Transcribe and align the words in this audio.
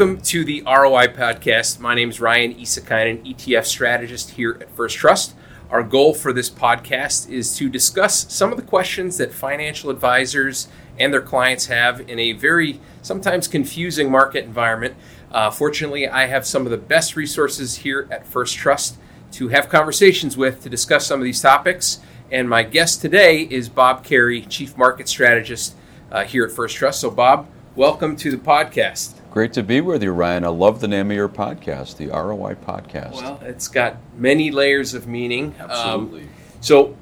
Welcome 0.00 0.22
to 0.22 0.46
the 0.46 0.62
ROI 0.62 1.08
podcast. 1.08 1.78
My 1.78 1.94
name 1.94 2.08
is 2.08 2.22
Ryan 2.22 2.54
Issakainen, 2.54 3.22
ETF 3.22 3.66
strategist 3.66 4.30
here 4.30 4.56
at 4.58 4.70
First 4.70 4.96
Trust. 4.96 5.34
Our 5.68 5.82
goal 5.82 6.14
for 6.14 6.32
this 6.32 6.48
podcast 6.48 7.28
is 7.28 7.54
to 7.58 7.68
discuss 7.68 8.24
some 8.32 8.50
of 8.50 8.56
the 8.56 8.64
questions 8.64 9.18
that 9.18 9.30
financial 9.30 9.90
advisors 9.90 10.68
and 10.98 11.12
their 11.12 11.20
clients 11.20 11.66
have 11.66 12.00
in 12.08 12.18
a 12.18 12.32
very 12.32 12.80
sometimes 13.02 13.46
confusing 13.46 14.10
market 14.10 14.46
environment. 14.46 14.94
Uh, 15.30 15.50
fortunately, 15.50 16.08
I 16.08 16.24
have 16.28 16.46
some 16.46 16.64
of 16.64 16.70
the 16.70 16.78
best 16.78 17.14
resources 17.14 17.76
here 17.76 18.08
at 18.10 18.26
First 18.26 18.56
Trust 18.56 18.96
to 19.32 19.48
have 19.48 19.68
conversations 19.68 20.34
with 20.34 20.62
to 20.62 20.70
discuss 20.70 21.06
some 21.06 21.20
of 21.20 21.24
these 21.24 21.42
topics. 21.42 22.00
And 22.30 22.48
my 22.48 22.62
guest 22.62 23.02
today 23.02 23.42
is 23.42 23.68
Bob 23.68 24.02
Carey, 24.02 24.40
Chief 24.40 24.78
Market 24.78 25.10
Strategist 25.10 25.76
uh, 26.10 26.24
here 26.24 26.46
at 26.46 26.52
First 26.52 26.76
Trust. 26.76 27.02
So, 27.02 27.10
Bob, 27.10 27.48
welcome 27.76 28.16
to 28.16 28.30
the 28.30 28.38
podcast. 28.38 29.19
Great 29.30 29.52
to 29.52 29.62
be 29.62 29.80
with 29.80 30.02
you, 30.02 30.10
Ryan. 30.10 30.44
I 30.44 30.48
love 30.48 30.80
the 30.80 30.88
name 30.88 31.08
of 31.12 31.16
your 31.16 31.28
podcast, 31.28 31.98
the 31.98 32.08
ROI 32.08 32.56
Podcast. 32.56 33.12
Well, 33.12 33.40
it's 33.44 33.68
got 33.68 33.96
many 34.16 34.50
layers 34.50 34.92
of 34.92 35.06
meaning. 35.06 35.54
Absolutely. 35.56 36.22
Um, 36.22 36.28
so, 36.60 36.96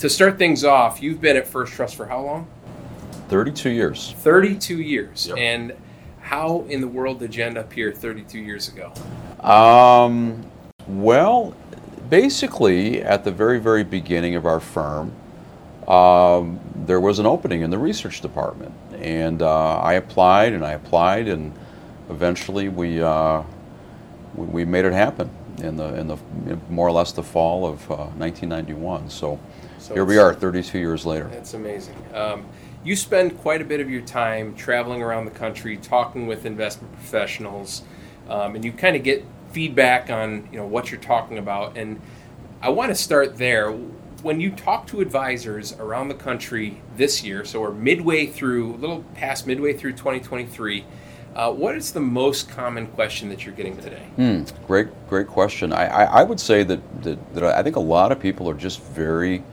to 0.00 0.10
start 0.10 0.36
things 0.36 0.62
off, 0.62 1.02
you've 1.02 1.22
been 1.22 1.38
at 1.38 1.46
First 1.46 1.72
Trust 1.72 1.94
for 1.94 2.04
how 2.04 2.20
long? 2.20 2.46
32 3.28 3.70
years. 3.70 4.14
32 4.18 4.82
years. 4.82 5.28
Yep. 5.28 5.38
And 5.38 5.72
how 6.20 6.66
in 6.68 6.82
the 6.82 6.88
world 6.88 7.20
did 7.20 7.34
you 7.34 7.42
end 7.42 7.56
up 7.56 7.72
here 7.72 7.92
32 7.92 8.38
years 8.38 8.68
ago? 8.68 8.92
Um, 9.40 10.44
well, 10.86 11.56
basically, 12.10 13.02
at 13.02 13.24
the 13.24 13.30
very, 13.30 13.58
very 13.58 13.84
beginning 13.84 14.34
of 14.34 14.44
our 14.44 14.60
firm, 14.60 15.12
um, 15.88 16.60
there 16.74 17.00
was 17.00 17.18
an 17.18 17.24
opening 17.26 17.62
in 17.62 17.70
the 17.70 17.78
research 17.78 18.20
department, 18.20 18.74
and 18.96 19.42
uh, 19.42 19.78
I 19.78 19.94
applied 19.94 20.52
and 20.52 20.64
I 20.64 20.72
applied, 20.72 21.28
and 21.28 21.52
eventually 22.10 22.68
we 22.68 23.02
uh, 23.02 23.42
we, 24.34 24.46
we 24.46 24.64
made 24.64 24.84
it 24.84 24.92
happen 24.92 25.30
in 25.58 25.76
the 25.76 25.94
in 25.94 26.08
the 26.08 26.16
more 26.68 26.88
or 26.88 26.92
less 26.92 27.12
the 27.12 27.22
fall 27.22 27.66
of 27.66 27.90
uh, 27.90 28.06
1991. 28.16 29.10
So, 29.10 29.38
So 29.78 29.94
here 29.94 30.04
we 30.04 30.18
are, 30.18 30.34
32 30.34 30.78
years 30.78 31.06
later. 31.06 31.28
That's 31.28 31.54
amazing. 31.54 31.96
Um, 32.12 32.46
you 32.82 32.96
spend 32.96 33.38
quite 33.38 33.62
a 33.62 33.64
bit 33.64 33.80
of 33.80 33.88
your 33.88 34.02
time 34.02 34.54
traveling 34.54 35.02
around 35.02 35.24
the 35.24 35.30
country, 35.30 35.76
talking 35.76 36.26
with 36.26 36.44
investment 36.44 36.92
professionals, 36.94 37.82
um, 38.28 38.54
and 38.54 38.64
you 38.64 38.72
kind 38.72 38.96
of 38.96 39.02
get 39.02 39.24
feedback 39.52 40.10
on 40.10 40.48
you 40.52 40.58
know 40.58 40.66
what 40.66 40.90
you're 40.90 41.00
talking 41.00 41.38
about. 41.38 41.76
And 41.76 42.00
I 42.60 42.70
want 42.70 42.90
to 42.90 42.94
start 42.94 43.36
there. 43.36 43.74
When 44.24 44.40
you 44.40 44.52
talk 44.52 44.86
to 44.86 45.02
advisors 45.02 45.74
around 45.74 46.08
the 46.08 46.14
country 46.14 46.80
this 46.96 47.22
year, 47.22 47.44
so 47.44 47.60
we're 47.60 47.72
midway 47.72 48.24
through, 48.24 48.74
a 48.74 48.78
little 48.78 49.04
past 49.14 49.46
midway 49.46 49.74
through 49.74 49.92
2023. 49.92 50.82
Uh, 51.36 51.52
what 51.52 51.74
is 51.74 51.92
the 51.92 52.00
most 52.00 52.48
common 52.48 52.86
question 52.86 53.28
that 53.28 53.44
you're 53.44 53.54
getting 53.54 53.76
today? 53.76 54.02
Hmm, 54.16 54.44
great, 54.66 54.88
great 55.10 55.26
question. 55.26 55.74
I, 55.74 55.88
I, 55.88 56.04
I 56.04 56.22
would 56.22 56.40
say 56.40 56.64
that, 56.64 57.02
that, 57.02 57.34
that 57.34 57.44
I 57.44 57.62
think 57.62 57.76
a 57.76 57.80
lot 57.80 58.12
of 58.12 58.18
people 58.18 58.48
are 58.48 58.54
just 58.54 58.82
very 58.82 59.44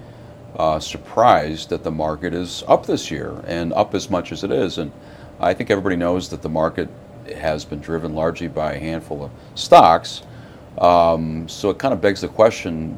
uh, 0.55 0.79
surprised 0.79 1.67
that 1.67 1.83
the 1.83 1.91
market 1.91 2.33
is 2.33 2.63
up 2.65 2.85
this 2.85 3.11
year 3.11 3.43
and 3.47 3.73
up 3.73 3.93
as 3.93 4.09
much 4.09 4.31
as 4.31 4.45
it 4.45 4.53
is. 4.53 4.77
And 4.77 4.93
I 5.41 5.53
think 5.53 5.69
everybody 5.69 5.97
knows 5.97 6.29
that 6.29 6.41
the 6.41 6.49
market 6.49 6.87
has 7.35 7.65
been 7.65 7.81
driven 7.81 8.15
largely 8.15 8.47
by 8.47 8.75
a 8.75 8.79
handful 8.79 9.21
of 9.25 9.31
stocks. 9.53 10.23
Um, 10.77 11.47
so 11.49 11.69
it 11.69 11.77
kind 11.77 11.93
of 11.93 12.01
begs 12.01 12.21
the 12.21 12.27
question 12.27 12.91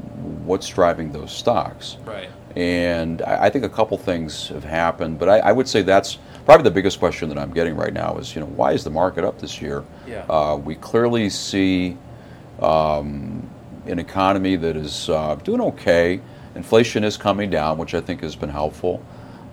what's 0.46 0.68
driving 0.68 1.12
those 1.12 1.32
stocks? 1.32 1.98
Right. 2.06 2.30
And 2.56 3.22
I, 3.24 3.46
I 3.46 3.50
think 3.50 3.66
a 3.66 3.70
couple 3.70 3.98
things 3.98 4.50
have 4.50 4.64
happened, 4.64 5.20
but 5.20 5.30
I, 5.30 5.40
I 5.40 5.52
would 5.52 5.68
say 5.68 5.82
that's 5.82 6.18
probably 6.46 6.64
the 6.64 6.72
biggest 6.72 7.00
question 7.00 7.30
that 7.30 7.38
I'm 7.38 7.54
getting 7.54 7.76
right 7.76 7.94
now 7.94 8.18
is, 8.18 8.36
you 8.36 8.42
know, 8.42 8.48
why 8.48 8.74
is 8.74 8.84
the 8.84 8.90
market 8.90 9.24
up 9.24 9.40
this 9.40 9.62
year? 9.62 9.84
Yeah. 10.08 10.26
Uh, 10.30 10.58
we 10.58 10.76
clearly 10.76 11.30
see 11.30 11.98
um, 12.62 13.50
an 13.86 14.00
economy 14.00 14.56
that 14.58 14.76
is 14.76 15.10
uh, 15.10 15.36
doing 15.36 15.62
okay. 15.62 16.22
Inflation 16.56 17.04
is 17.04 17.18
coming 17.18 17.50
down, 17.50 17.78
which 17.78 17.96
I 17.96 18.02
think 18.02 18.22
has 18.22 18.36
been 18.36 18.50
helpful. 18.50 19.04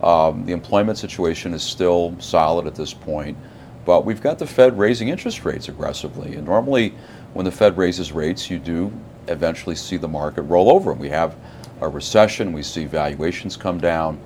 Um, 0.03 0.45
the 0.47 0.53
employment 0.53 0.99
situation 0.99 1.55
is 1.55 1.62
still 1.62 2.16
solid 2.19 2.66
at 2.66 2.75
this 2.75 2.93
point, 2.93 3.37
but 3.84 4.05
we've 4.05 4.21
got 4.21 4.39
the 4.39 4.47
Fed 4.47 4.78
raising 4.78 5.09
interest 5.09 5.45
rates 5.45 5.69
aggressively. 5.69 6.37
And 6.37 6.47
normally, 6.47 6.95
when 7.35 7.45
the 7.45 7.53
Fed 7.53 7.77
raises 7.77 8.13
rates, 8.13 8.51
you 8.51 8.59
do 8.59 8.93
eventually 9.29 9.77
see 9.77 9.97
the 9.97 10.09
market 10.09 10.43
roll 10.43 10.71
over. 10.71 10.93
We 10.93 11.11
have 11.11 11.37
a 11.81 11.89
recession, 11.89 12.53
we 12.53 12.63
see 12.63 12.85
valuations 12.85 13.57
come 13.57 13.79
down, 13.79 14.21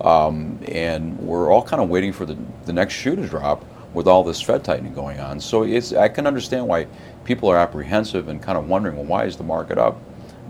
um, 0.00 0.58
and 0.68 1.18
we're 1.18 1.50
all 1.50 1.62
kind 1.62 1.82
of 1.82 1.88
waiting 1.88 2.12
for 2.12 2.26
the, 2.26 2.36
the 2.66 2.72
next 2.72 2.94
shoe 2.94 3.16
to 3.16 3.26
drop 3.26 3.64
with 3.94 4.06
all 4.06 4.22
this 4.22 4.40
Fed 4.40 4.62
tightening 4.62 4.94
going 4.94 5.18
on. 5.18 5.40
So 5.40 5.64
it's, 5.64 5.92
I 5.92 6.08
can 6.08 6.26
understand 6.26 6.66
why 6.66 6.86
people 7.24 7.48
are 7.48 7.56
apprehensive 7.56 8.28
and 8.28 8.40
kind 8.40 8.56
of 8.56 8.68
wondering, 8.68 8.96
well, 8.96 9.04
why 9.04 9.24
is 9.24 9.36
the 9.36 9.44
market 9.44 9.78
up 9.78 10.00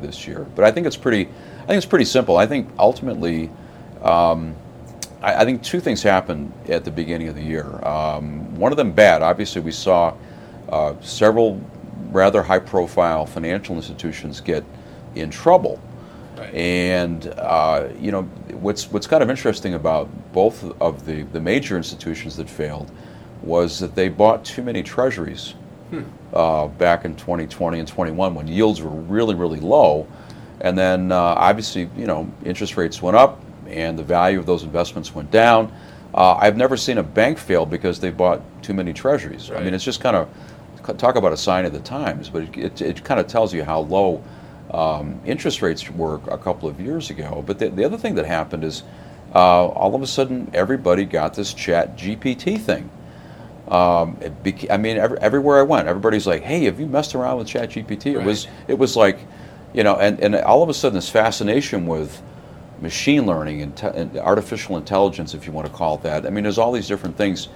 this 0.01 0.27
year? 0.27 0.47
But 0.55 0.65
I 0.65 0.71
think 0.71 0.87
it's 0.87 0.97
pretty, 0.97 1.27
I 1.63 1.67
think 1.67 1.77
it's 1.79 1.87
pretty 1.87 2.05
simple. 2.05 2.37
I 2.37 2.47
think 2.47 2.69
ultimately, 2.79 3.51
um, 4.03 4.55
I, 5.23 5.43
I 5.43 5.45
think 5.45 5.63
two 5.63 5.81
things 5.81 6.03
happened 6.03 6.53
at 6.69 6.85
the 6.85 6.91
beginning 6.91 7.29
of 7.29 7.35
the 7.35 7.43
year. 7.43 7.65
Um, 7.85 8.55
one 8.57 8.73
of 8.73 8.77
them 8.77 8.93
bad. 8.93 9.23
Obviously, 9.23 9.63
we 9.63 9.73
saw 9.73 10.15
uh, 10.69 10.95
several 11.01 11.61
rather 12.13 12.43
high-profile 12.43 13.27
financial 13.27 13.77
institutions 13.77 14.41
get 14.41 14.65
in 15.15 15.31
trouble. 15.31 15.81
Right. 16.37 16.55
And 16.55 17.27
uh, 17.37 17.89
you 17.99 18.11
know 18.11 18.23
what's 18.61 18.91
what's 18.91 19.07
kind 19.07 19.23
of 19.23 19.31
interesting 19.31 19.75
about 19.75 20.09
both 20.33 20.65
of 20.81 21.05
the, 21.05 21.23
the 21.23 21.41
major 21.41 21.77
institutions 21.77 22.37
that 22.37 22.49
failed 22.49 22.91
was 23.43 23.79
that 23.81 23.95
they 23.95 24.09
bought 24.09 24.45
too 24.45 24.63
many 24.63 24.83
treasuries 24.83 25.55
uh, 26.33 26.69
back 26.69 27.05
in 27.05 27.17
2020 27.17 27.79
and 27.79 27.89
21 27.89 28.35
when 28.35 28.47
yields 28.47 28.81
were 28.81 28.91
really 28.91 29.35
really 29.35 29.61
low, 29.61 30.07
and 30.61 30.79
then 30.79 31.13
uh, 31.13 31.17
obviously 31.19 31.91
you 31.97 32.07
know 32.07 32.31
interest 32.45 32.77
rates 32.77 33.03
went 33.03 33.17
up 33.17 33.41
and 33.67 33.99
the 33.99 34.05
value 34.05 34.39
of 34.39 34.47
those 34.47 34.63
investments 34.63 35.15
went 35.15 35.31
down. 35.31 35.73
Uh, 36.15 36.35
I've 36.35 36.57
never 36.57 36.77
seen 36.77 36.99
a 36.99 37.03
bank 37.03 37.39
fail 37.39 37.67
because 37.67 38.01
they 38.01 38.11
bought 38.11 38.41
too 38.63 38.75
many 38.75 38.93
treasuries. 38.93 39.51
I 39.51 39.63
mean 39.63 39.75
it's 39.75 39.85
just 39.85 40.01
kind 40.01 40.17
of 40.17 40.29
talk 40.99 41.17
about 41.17 41.33
a 41.33 41.37
sign 41.37 41.65
of 41.65 41.73
the 41.73 41.81
times, 41.81 42.29
but 42.29 42.43
it, 42.43 42.57
it, 42.57 42.83
it 42.83 43.05
kind 43.05 43.21
of 43.21 43.27
tells 43.27 43.53
you 43.53 43.65
how 43.65 43.81
low 43.81 44.23
um, 44.73 45.21
interest 45.25 45.63
rates 45.63 45.91
were 45.91 46.21
a 46.29 46.39
couple 46.39 46.69
of 46.69 46.81
years 46.81 47.11
ago. 47.11 47.43
But 47.47 47.59
the, 47.59 47.69
the 47.71 47.85
other 47.85 47.97
thing 47.97 48.15
that 48.17 48.27
happened 48.27 48.65
is 48.65 48.83
uh, 49.35 49.67
all 49.67 49.95
of 49.95 50.03
a 50.03 50.07
sudden 50.07 50.51
everybody 50.55 51.05
got 51.05 51.35
this 51.35 51.55
chat 51.55 51.97
GPT 51.97 52.61
thing. 52.61 52.91
Um, 53.69 54.19
it 54.21 54.43
beca- 54.43 54.71
I 54.71 54.77
mean, 54.77 54.97
every, 54.97 55.19
everywhere 55.19 55.61
I 55.61 55.63
went, 55.63 55.87
everybody's 55.87 56.27
like, 56.27 56.43
"Hey, 56.43 56.65
have 56.65 56.81
you 56.81 56.87
messed 56.87 57.15
around 57.15 57.39
with 57.39 57.47
Chat 57.47 57.71
GPT?" 57.71 58.07
It 58.07 58.25
was, 58.25 58.49
it 58.67 58.77
was 58.77 58.97
like, 58.97 59.21
you 59.73 59.85
know, 59.85 59.95
and, 59.97 60.19
and 60.19 60.35
all 60.35 60.65
of 60.65 60.69
a 60.69 60.75
sudden 60.75 60.97
this 60.97 61.09
fascination 61.09 61.87
with 61.87 62.21
machine 62.81 63.27
learning 63.27 63.63
and, 63.63 63.77
te- 63.77 63.87
and 63.95 64.17
artificial 64.19 64.77
intelligence, 64.77 65.35
if 65.35 65.47
you 65.47 65.53
want 65.53 65.69
to 65.69 65.73
call 65.73 65.97
it 65.97 66.03
that. 66.03 66.27
I 66.27 66.31
mean, 66.31 66.43
there's 66.43 66.59
all 66.59 66.73
these 66.73 66.89
different 66.89 67.17
things 67.17 67.49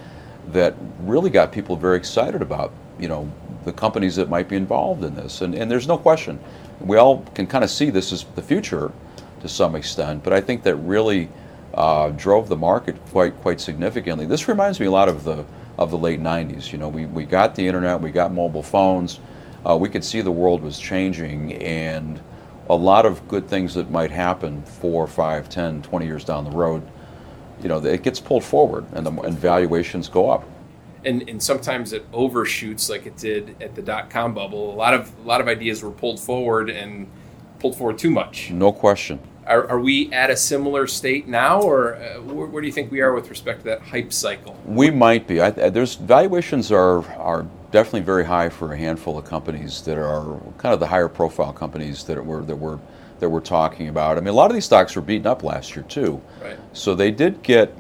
that 0.49 0.75
really 1.01 1.31
got 1.31 1.51
people 1.51 1.77
very 1.77 1.97
excited 1.97 2.43
about, 2.43 2.73
you 2.99 3.09
know, 3.09 3.31
the 3.65 3.73
companies 3.73 4.17
that 4.17 4.29
might 4.29 4.49
be 4.49 4.57
involved 4.57 5.05
in 5.05 5.15
this. 5.15 5.41
And, 5.41 5.55
and 5.55 5.71
there's 5.71 5.89
no 5.89 5.99
question, 5.99 6.39
we 6.81 6.97
all 6.97 7.23
can 7.35 7.47
kind 7.47 7.65
of 7.65 7.71
see 7.71 7.91
this 7.91 8.13
as 8.13 8.25
the 8.35 8.43
future 8.43 8.93
to 9.41 9.49
some 9.49 9.75
extent, 9.75 10.23
but 10.25 10.33
I 10.33 10.41
think 10.41 10.63
that 10.63 10.77
really 10.77 11.29
uh, 11.75 12.11
drove 12.11 12.49
the 12.49 12.57
market 12.57 12.97
quite 13.07 13.41
quite 13.43 13.61
significantly. 13.61 14.27
This 14.27 14.49
reminds 14.49 14.81
me 14.81 14.87
a 14.87 14.91
lot 14.91 15.09
of 15.09 15.25
the 15.25 15.45
of 15.77 15.91
the 15.91 15.99
late 15.99 16.21
90s. 16.21 16.73
You 16.73 16.79
know, 16.79 16.89
we, 16.89 17.07
we 17.07 17.25
got 17.25 17.55
the 17.55 17.67
internet, 17.67 18.01
we 18.01 18.11
got 18.11 18.33
mobile 18.33 18.63
phones, 18.63 19.19
uh, 19.69 19.77
we 19.77 19.89
could 19.89 20.05
see 20.05 20.21
the 20.21 20.31
world 20.31 20.63
was 20.63 20.79
changing, 20.79 21.55
and 21.55 22.21
a 22.69 22.75
lot 22.75 23.05
of 23.05 23.27
good 23.29 23.49
things 23.49 23.75
that 23.75 23.91
might 23.91 24.11
happen 24.11 24.63
four, 24.63 25.07
five, 25.07 25.49
10, 25.49 25.83
20 25.83 26.07
years 26.07 26.25
down 26.25 26.45
the 26.45 26.51
road, 26.51 26.83
you 27.63 27.69
know, 27.69 27.85
it 27.85 28.03
gets 28.03 28.21
pulled 28.21 28.45
forward 28.45 28.87
and, 28.93 29.05
the, 29.05 29.13
and 29.23 29.39
valuations 29.39 30.09
go 30.09 30.31
up. 30.31 30.45
And 31.07 31.29
and 31.29 31.43
sometimes 31.43 31.93
it 31.93 32.05
overshoots 32.13 32.89
like 32.89 33.07
it 33.07 33.17
did 33.17 33.57
at 33.63 33.75
the 33.75 33.83
dot 33.83 34.11
com 34.11 34.35
bubble. 34.35 34.73
A 34.73 34.77
lot 34.77 34.95
of 34.95 35.13
a 35.25 35.27
lot 35.27 35.41
of 35.41 35.49
ideas 35.49 35.83
were 35.83 35.91
pulled 35.91 36.21
forward 36.21 36.71
and 36.71 37.07
pulled 37.61 37.77
forward 37.77 37.99
too 37.99 38.11
much. 38.11 38.51
No 38.51 38.73
question. 38.73 39.19
Are, 39.47 39.69
are 39.69 39.79
we 39.81 40.11
at 40.11 40.31
a 40.31 40.37
similar 40.37 40.87
state 40.87 41.29
now, 41.29 41.61
or 41.61 41.97
uh, 41.97 42.21
where, 42.23 42.47
where 42.47 42.63
do 42.63 42.67
you 42.67 42.73
think 42.73 42.91
we 42.91 43.03
are 43.03 43.13
with 43.13 43.29
respect 43.29 43.59
to 43.61 43.65
that 43.67 43.83
hype 43.83 44.11
cycle? 44.11 44.59
We 44.65 44.91
might 44.91 45.27
be. 45.27 45.41
I, 45.43 45.51
there's 45.51 45.97
valuations 45.97 46.73
are 46.73 47.05
are 47.19 47.47
definitely 47.71 48.01
very 48.01 48.25
high 48.25 48.49
for 48.49 48.73
a 48.73 48.77
handful 48.79 49.19
of 49.19 49.27
companies 49.27 49.83
that 49.83 49.99
are 49.99 50.41
kind 50.57 50.73
of 50.73 50.81
the 50.81 50.87
higher 50.87 51.09
profile 51.09 51.53
companies 51.53 52.05
that 52.05 52.25
we're 52.25 52.43
that 52.43 52.57
we're 52.57 52.79
that 53.21 53.29
we're 53.29 53.41
talking 53.41 53.89
about. 53.89 54.17
I 54.17 54.21
mean, 54.21 54.29
a 54.31 54.33
lot 54.37 54.51
of 54.51 54.55
these 54.55 54.65
stocks 54.65 54.97
were 54.97 55.03
beaten 55.03 55.27
up 55.27 55.43
last 55.43 55.77
year 55.77 55.85
too, 55.89 56.23
Right. 56.43 56.59
so 56.73 56.95
they 56.95 57.11
did 57.11 57.43
get 57.43 57.77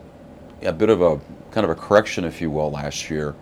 a 0.62 0.72
bit 0.72 0.90
of 0.90 1.02
a 1.02 1.20
kind 1.50 1.64
of 1.64 1.70
a 1.70 1.74
correction, 1.74 2.24
if 2.24 2.40
you 2.40 2.50
will, 2.50 2.70
last 2.70 3.10
year. 3.10 3.34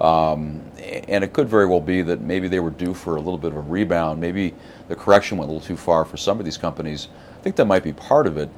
Um, 0.00 0.62
and 1.08 1.22
it 1.22 1.32
could 1.32 1.48
very 1.48 1.66
well 1.66 1.80
be 1.80 2.00
that 2.02 2.22
maybe 2.22 2.48
they 2.48 2.60
were 2.60 2.70
due 2.70 2.94
for 2.94 3.16
a 3.16 3.20
little 3.20 3.38
bit 3.38 3.50
of 3.52 3.58
a 3.58 3.60
rebound. 3.60 4.20
Maybe 4.20 4.54
the 4.88 4.96
correction 4.96 5.36
went 5.36 5.50
a 5.50 5.52
little 5.52 5.66
too 5.66 5.76
far 5.76 6.04
for 6.04 6.16
some 6.16 6.38
of 6.38 6.44
these 6.44 6.56
companies. 6.56 7.08
I 7.38 7.42
think 7.42 7.56
that 7.56 7.66
might 7.66 7.84
be 7.84 7.92
part 7.92 8.26
of 8.26 8.38
it. 8.38 8.48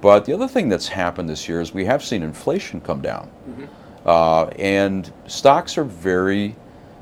But 0.00 0.24
the 0.24 0.32
other 0.32 0.46
thing 0.46 0.68
that's 0.68 0.88
happened 0.88 1.28
this 1.28 1.48
year 1.48 1.60
is 1.60 1.74
we 1.74 1.86
have 1.86 2.04
seen 2.04 2.22
inflation 2.22 2.80
come 2.80 3.00
down. 3.00 3.30
Uh, 4.06 4.44
and 4.58 5.10
stocks 5.26 5.78
are 5.78 5.84
very 5.84 6.54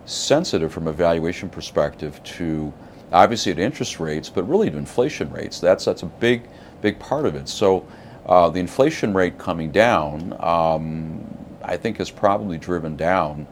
sensitive 0.07 0.73
from 0.73 0.87
a 0.87 0.93
valuation 0.93 1.49
perspective 1.49 2.23
to 2.23 2.73
obviously 3.13 3.55
to 3.55 3.61
interest 3.61 4.01
rates, 4.01 4.31
but 4.31 4.49
really 4.49 4.71
to 4.71 4.77
inflation 4.77 5.31
rates. 5.33 5.61
That's 5.61 5.85
that's 5.85 6.03
a 6.03 6.07
big 6.07 6.49
big 6.81 6.99
part 6.99 7.27
of 7.27 7.35
it. 7.35 7.49
So 7.49 7.87
uh, 8.27 8.49
the 8.49 8.61
inflation 8.61 9.15
rate 9.15 9.39
coming 9.39 9.71
down, 9.71 10.37
um, 10.41 11.25
I 11.63 11.77
think, 11.77 11.99
has 11.99 12.11
probably 12.11 12.59
driven 12.59 12.97
down 12.97 13.47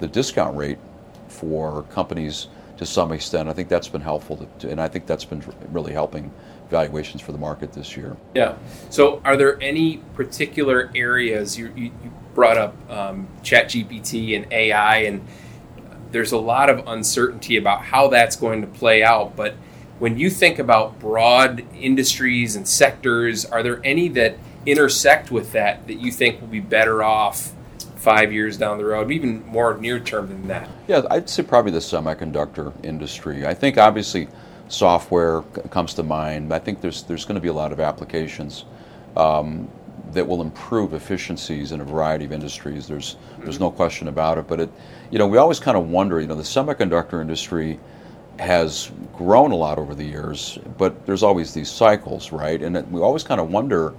the 0.00 0.08
discount 0.08 0.56
rate 0.56 0.78
for 1.28 1.82
companies 1.84 2.48
to 2.78 2.86
some 2.86 3.12
extent. 3.12 3.48
I 3.48 3.52
think 3.52 3.68
that's 3.68 3.88
been 3.88 4.00
helpful, 4.00 4.48
to, 4.58 4.70
and 4.70 4.80
I 4.80 4.88
think 4.88 5.06
that's 5.06 5.24
been 5.24 5.42
really 5.70 5.92
helping 5.92 6.32
valuations 6.70 7.22
for 7.22 7.32
the 7.32 7.38
market 7.38 7.72
this 7.72 7.96
year. 7.96 8.16
Yeah. 8.34 8.56
So, 8.90 9.22
are 9.24 9.36
there 9.36 9.60
any 9.62 9.98
particular 10.14 10.90
areas 10.94 11.56
you, 11.56 11.72
you, 11.76 11.84
you 11.84 12.12
brought 12.34 12.58
up 12.58 12.74
um, 12.90 13.28
ChatGPT 13.42 14.36
and 14.36 14.52
AI, 14.52 14.98
and 14.98 15.24
there's 16.10 16.32
a 16.32 16.38
lot 16.38 16.68
of 16.68 16.86
uncertainty 16.88 17.56
about 17.56 17.82
how 17.82 18.08
that's 18.08 18.36
going 18.36 18.60
to 18.60 18.66
play 18.66 19.02
out. 19.02 19.36
But 19.36 19.54
when 19.98 20.18
you 20.18 20.30
think 20.30 20.58
about 20.58 20.98
broad 20.98 21.64
industries 21.74 22.56
and 22.56 22.68
sectors, 22.68 23.44
are 23.44 23.62
there 23.62 23.80
any 23.84 24.08
that 24.08 24.36
intersect 24.66 25.30
with 25.30 25.52
that 25.52 25.86
that 25.86 25.94
you 25.94 26.10
think 26.10 26.40
will 26.40 26.48
be 26.48 26.60
better 26.60 27.02
off 27.02 27.52
five 27.96 28.32
years 28.32 28.56
down 28.56 28.78
the 28.78 28.84
road, 28.84 29.10
even 29.10 29.44
more 29.46 29.76
near 29.78 29.98
term 29.98 30.28
than 30.28 30.48
that? 30.48 30.68
Yeah, 30.86 31.02
I'd 31.10 31.28
say 31.28 31.42
probably 31.42 31.72
the 31.72 31.78
semiconductor 31.78 32.72
industry. 32.84 33.46
I 33.46 33.54
think 33.54 33.78
obviously 33.78 34.28
software 34.68 35.42
comes 35.70 35.94
to 35.94 36.02
mind. 36.02 36.52
I 36.52 36.58
think 36.58 36.80
there's 36.80 37.02
there's 37.04 37.24
going 37.24 37.36
to 37.36 37.40
be 37.40 37.48
a 37.48 37.52
lot 37.52 37.72
of 37.72 37.80
applications 37.80 38.64
um, 39.16 39.68
that 40.12 40.26
will 40.26 40.42
improve 40.42 40.92
efficiencies 40.92 41.72
in 41.72 41.80
a 41.80 41.84
variety 41.84 42.24
of 42.24 42.32
industries. 42.32 42.86
There's 42.86 43.16
there's 43.38 43.60
no 43.60 43.70
question 43.70 44.08
about 44.08 44.38
it. 44.38 44.46
But 44.46 44.60
it, 44.60 44.70
you 45.10 45.18
know, 45.18 45.26
we 45.26 45.38
always 45.38 45.58
kind 45.58 45.76
of 45.76 45.88
wonder. 45.88 46.20
You 46.20 46.26
know, 46.26 46.34
the 46.34 46.42
semiconductor 46.42 47.20
industry 47.20 47.78
has 48.38 48.90
grown 49.16 49.52
a 49.52 49.56
lot 49.56 49.78
over 49.78 49.94
the 49.94 50.04
years, 50.04 50.58
but 50.78 51.06
there's 51.06 51.22
always 51.22 51.54
these 51.54 51.70
cycles, 51.70 52.32
right? 52.32 52.62
And 52.62 52.76
it, 52.76 52.88
we 52.90 53.00
always 53.00 53.24
kind 53.24 53.40
of 53.40 53.50
wonder. 53.50 53.94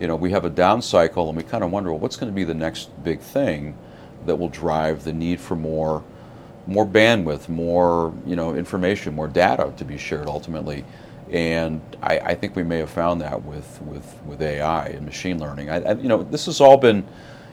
You 0.00 0.08
know, 0.08 0.16
we 0.16 0.32
have 0.32 0.44
a 0.44 0.50
down 0.50 0.82
cycle, 0.82 1.28
and 1.28 1.36
we 1.36 1.44
kind 1.44 1.62
of 1.64 1.70
wonder, 1.70 1.90
well, 1.90 2.00
what's 2.00 2.16
going 2.16 2.30
to 2.30 2.34
be 2.34 2.44
the 2.44 2.54
next 2.54 2.90
big 3.04 3.20
thing 3.20 3.76
that 4.26 4.36
will 4.36 4.48
drive 4.48 5.04
the 5.04 5.12
need 5.12 5.40
for 5.40 5.56
more 5.56 6.02
more 6.66 6.86
bandwidth, 6.86 7.48
more 7.48 8.14
you 8.26 8.36
know 8.36 8.54
information, 8.54 9.14
more 9.14 9.28
data 9.28 9.72
to 9.76 9.84
be 9.84 9.98
shared 9.98 10.26
ultimately. 10.28 10.84
And 11.30 11.80
I, 12.02 12.18
I 12.20 12.34
think 12.34 12.56
we 12.56 12.62
may 12.62 12.78
have 12.78 12.90
found 12.90 13.20
that 13.22 13.42
with, 13.44 13.80
with, 13.82 14.20
with 14.26 14.42
AI 14.42 14.88
and 14.88 15.06
machine 15.06 15.40
learning. 15.40 15.70
I, 15.70 15.82
I, 15.82 15.92
you 15.94 16.08
know, 16.08 16.22
this 16.24 16.46
has 16.46 16.60
all 16.60 16.76
been 16.76 17.06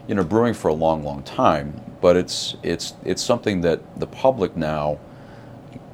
you 0.07 0.15
know 0.15 0.23
brewing 0.23 0.53
for 0.53 0.69
a 0.69 0.73
long, 0.73 1.03
long 1.03 1.23
time, 1.23 1.79
but 2.01 2.15
it's 2.17 2.55
it's 2.63 2.93
it's 3.05 3.23
something 3.23 3.61
that 3.61 3.81
the 3.99 4.07
public 4.07 4.55
now 4.57 4.99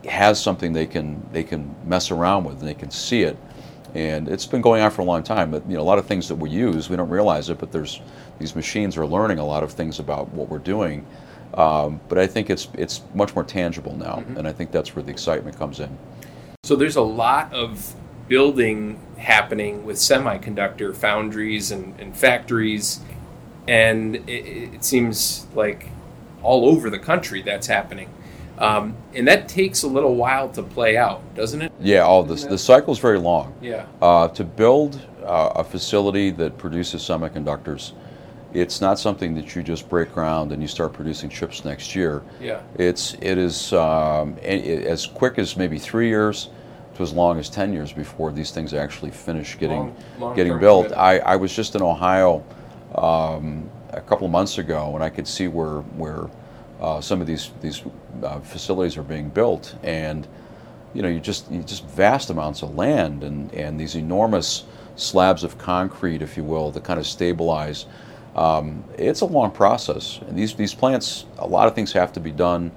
has 0.06 0.42
something 0.42 0.74
they 0.74 0.88
can 0.88 1.28
they 1.32 1.44
can 1.44 1.76
mess 1.86 2.12
around 2.12 2.46
with 2.46 2.60
and 2.60 2.68
they 2.68 2.74
can 2.74 2.92
see 2.92 3.24
it. 3.24 3.38
And 3.94 4.28
it's 4.28 4.46
been 4.46 4.62
going 4.62 4.82
on 4.82 4.92
for 4.92 5.02
a 5.02 5.06
long 5.06 5.24
time. 5.24 5.52
But 5.52 5.68
you 5.70 5.76
know, 5.76 5.82
a 5.82 5.84
lot 5.84 6.00
of 6.00 6.06
things 6.06 6.28
that 6.28 6.36
we 6.36 6.50
use, 6.50 6.90
we 6.90 6.98
don't 6.98 7.10
realize 7.10 7.50
it, 7.50 7.60
but 7.60 7.72
there's 7.72 8.02
these 8.40 8.56
machines 8.56 8.98
are 8.98 9.08
learning 9.08 9.40
a 9.40 9.46
lot 9.46 9.64
of 9.64 9.72
things 9.72 10.00
about 10.00 10.30
what 10.30 10.50
we're 10.50 10.60
doing 10.60 11.06
um, 11.56 12.02
but 12.10 12.18
I 12.18 12.28
think 12.28 12.50
it's 12.50 12.68
it's 12.74 13.02
much 13.14 13.34
more 13.34 13.44
tangible 13.44 13.96
now, 13.96 14.18
mm-hmm. 14.18 14.38
and 14.38 14.48
I 14.48 14.52
think 14.52 14.72
that's 14.72 14.96
where 14.96 15.04
the 15.04 15.12
excitement 15.12 15.58
comes 15.58 15.80
in. 15.80 15.98
So 16.64 16.76
there's 16.76 16.98
a 16.98 17.02
lot 17.02 17.54
of 17.54 17.96
building 18.28 19.00
happening 19.18 19.86
with 19.86 19.98
semiconductor 19.98 20.94
foundries 20.96 21.72
and, 21.72 21.98
and 22.00 22.16
factories, 22.18 23.00
and 23.68 24.16
it, 24.28 24.74
it, 24.74 24.84
seems 24.84 25.48
like 25.56 25.90
all 26.44 26.68
over 26.68 26.90
the 26.90 27.00
country 27.00 27.42
that's 27.42 27.68
happening. 27.68 28.10
Um, 28.58 28.96
and 29.14 29.28
that 29.28 29.50
takes 29.50 29.84
a 29.84 29.88
little 29.88 30.16
while 30.16 30.50
to 30.50 30.64
play 30.64 30.96
out, 30.96 31.36
doesn't 31.36 31.62
it? 31.62 31.72
Yeah, 31.80 32.00
all 32.00 32.24
this 32.24 32.46
the 32.46 32.58
cycle's 32.58 33.00
very 33.00 33.20
long. 33.20 33.54
Yeah. 33.62 33.86
Uh, 34.02 34.30
to 34.30 34.44
build 34.44 35.00
uh, 35.24 35.52
a 35.56 35.64
facility 35.64 36.32
that 36.32 36.58
produces 36.58 37.02
semiconductors 37.02 37.92
it's 38.56 38.80
not 38.80 38.98
something 38.98 39.36
that 39.36 39.56
you 39.56 39.62
just 39.62 39.90
break 39.90 40.14
ground 40.14 40.52
and 40.52 40.62
you 40.62 40.68
start 40.68 40.94
producing 40.94 41.30
chips 41.30 41.66
next 41.66 41.96
year. 41.96 42.24
Yeah. 42.40 42.62
It's 42.76 43.14
it 43.16 43.38
is 43.38 43.74
um, 43.74 44.38
as 44.40 45.06
quick 45.06 45.38
as 45.38 45.58
maybe 45.58 45.78
three 45.78 46.08
years 46.08 46.50
to 46.96 47.04
as 47.04 47.12
long 47.12 47.38
as 47.38 47.50
ten 47.50 47.74
years 47.74 47.92
before 47.92 48.32
these 48.32 48.52
things 48.52 48.74
actually 48.74 49.12
finish 49.12 49.58
getting 49.58 49.80
long, 49.80 49.96
long 50.20 50.36
getting 50.36 50.58
built. 50.60 50.94
I, 50.94 51.20
I 51.20 51.36
was 51.36 51.54
just 51.54 51.76
in 51.76 51.82
Ohio 51.82 52.44
um, 52.96 53.70
a 53.90 54.02
couple 54.02 54.26
of 54.26 54.32
months 54.32 54.58
ago 54.58 54.96
and 54.96 55.04
I 55.04 55.10
could 55.10 55.28
see 55.28 55.48
where 55.48 55.82
where 55.98 56.30
uh, 56.82 57.02
some 57.02 57.22
of 57.22 57.28
these 57.28 57.52
these 57.62 57.84
uh, 58.24 58.40
facilities 58.42 58.98
are 58.98 59.04
being 59.04 59.30
built 59.30 59.76
and 59.84 60.28
you 60.94 61.02
know 61.02 61.10
you 61.10 61.20
just 61.20 61.50
you 61.52 61.62
just 61.64 61.86
vast 61.88 62.30
amounts 62.30 62.62
of 62.62 62.76
land 62.76 63.24
and 63.24 63.54
and 63.54 63.80
these 63.80 63.96
enormous 63.96 64.66
slabs 64.96 65.44
of 65.44 65.58
concrete, 65.58 66.22
if 66.22 66.38
you 66.38 66.44
will, 66.44 66.72
to 66.72 66.80
kind 66.80 67.00
of 67.00 67.06
stabilize 67.06 67.86
um, 68.36 68.84
it's 68.98 69.22
a 69.22 69.26
long 69.26 69.52
process. 69.52 70.20
And 70.28 70.38
these, 70.38 70.54
these 70.56 70.74
plants, 70.74 71.26
a 71.38 71.48
lot 71.48 71.68
of 71.68 71.76
things 71.76 71.94
have 71.94 72.12
to 72.14 72.20
be 72.20 72.32
done 72.32 72.72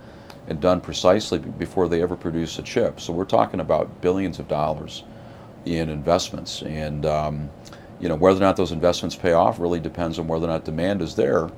and 0.46 0.60
done 0.60 0.80
precisely 0.80 1.38
before 1.38 1.88
they 1.88 2.00
ever 2.00 2.16
produce 2.16 2.58
a 2.58 2.62
chip. 2.62 3.00
So 3.00 3.12
we're 3.12 3.24
talking 3.24 3.60
about 3.60 4.00
billions 4.00 4.38
of 4.38 4.48
dollars 4.48 5.02
in 5.66 5.88
investments. 5.90 6.62
And 6.62 7.04
um, 7.04 7.50
you 8.00 8.08
know, 8.08 8.14
whether 8.14 8.38
or 8.38 8.40
not 8.40 8.56
those 8.56 8.72
investments 8.72 9.16
pay 9.16 9.32
off 9.32 9.58
really 9.58 9.80
depends 9.80 10.18
on 10.18 10.28
whether 10.28 10.46
or 10.46 10.48
not 10.48 10.64
demand 10.64 11.02
is 11.02 11.16
there 11.16 11.50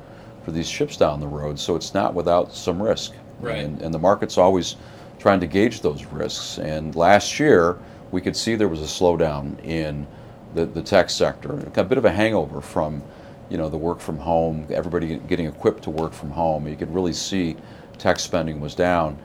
for 0.44 0.52
these 0.52 0.68
ships 0.68 0.96
down 0.96 1.20
the 1.20 1.26
road. 1.26 1.58
So 1.58 1.76
it's 1.76 1.94
not 1.94 2.14
without 2.14 2.52
some 2.52 2.82
risk. 2.82 3.12
Right. 3.40 3.58
And, 3.58 3.80
and 3.82 3.92
the 3.92 3.98
market's 3.98 4.38
always 4.38 4.76
trying 5.18 5.40
to 5.40 5.46
gauge 5.46 5.80
those 5.80 6.04
risks. 6.06 6.58
And 6.58 6.94
last 6.94 7.38
year, 7.38 7.78
we 8.10 8.20
could 8.20 8.36
see 8.36 8.54
there 8.54 8.68
was 8.68 8.80
a 8.80 8.84
slowdown 8.84 9.62
in 9.64 10.06
the, 10.54 10.66
the 10.66 10.82
tech 10.82 11.10
sector, 11.10 11.52
a 11.76 11.84
bit 11.84 11.98
of 11.98 12.04
a 12.04 12.10
hangover 12.10 12.60
from 12.60 13.02
you 13.50 13.58
know 13.58 13.68
the 13.68 13.76
work 13.76 14.00
from 14.00 14.16
home, 14.16 14.66
everybody 14.70 15.16
getting 15.16 15.46
equipped 15.46 15.82
to 15.84 15.90
work 15.90 16.12
from 16.12 16.30
home. 16.30 16.66
You 16.68 16.76
could 16.76 16.92
really 16.94 17.12
see 17.12 17.56
tech 17.98 18.18
spending 18.18 18.60
was 18.60 18.74
down. 18.74 19.18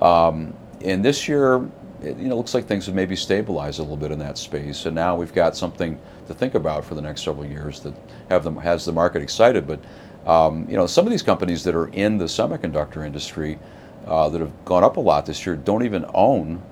Um, 0.00 0.54
and 0.84 1.04
this 1.04 1.28
year, 1.28 1.68
it, 2.02 2.16
you 2.16 2.28
know, 2.28 2.36
looks 2.36 2.54
like 2.54 2.66
things 2.66 2.86
have 2.86 2.94
maybe 2.94 3.16
stabilized 3.16 3.78
a 3.78 3.82
little 3.82 3.96
bit 3.96 4.12
in 4.12 4.18
that 4.20 4.38
space. 4.38 4.86
And 4.86 4.94
now 4.94 5.16
we've 5.16 5.32
got 5.32 5.56
something 5.56 5.98
to 6.28 6.34
think 6.34 6.54
about 6.54 6.84
for 6.84 6.94
the 6.94 7.02
next 7.02 7.22
several 7.22 7.46
years 7.46 7.80
that 7.80 7.94
have 8.28 8.44
them 8.44 8.56
has 8.56 8.84
the 8.84 8.92
market 8.92 9.22
excited. 9.22 9.66
But 9.66 9.80
um, 10.26 10.66
you 10.68 10.76
know, 10.76 10.86
some 10.86 11.06
of 11.06 11.10
these 11.10 11.22
companies 11.22 11.64
that 11.64 11.74
are 11.74 11.88
in 11.88 12.18
the 12.18 12.26
semiconductor 12.26 13.04
industry 13.04 13.58
uh, 14.06 14.28
that 14.28 14.40
have 14.40 14.64
gone 14.64 14.84
up 14.84 14.96
a 14.96 15.00
lot 15.00 15.26
this 15.26 15.44
year 15.46 15.56
don't 15.56 15.84
even 15.84 16.04
own 16.14 16.62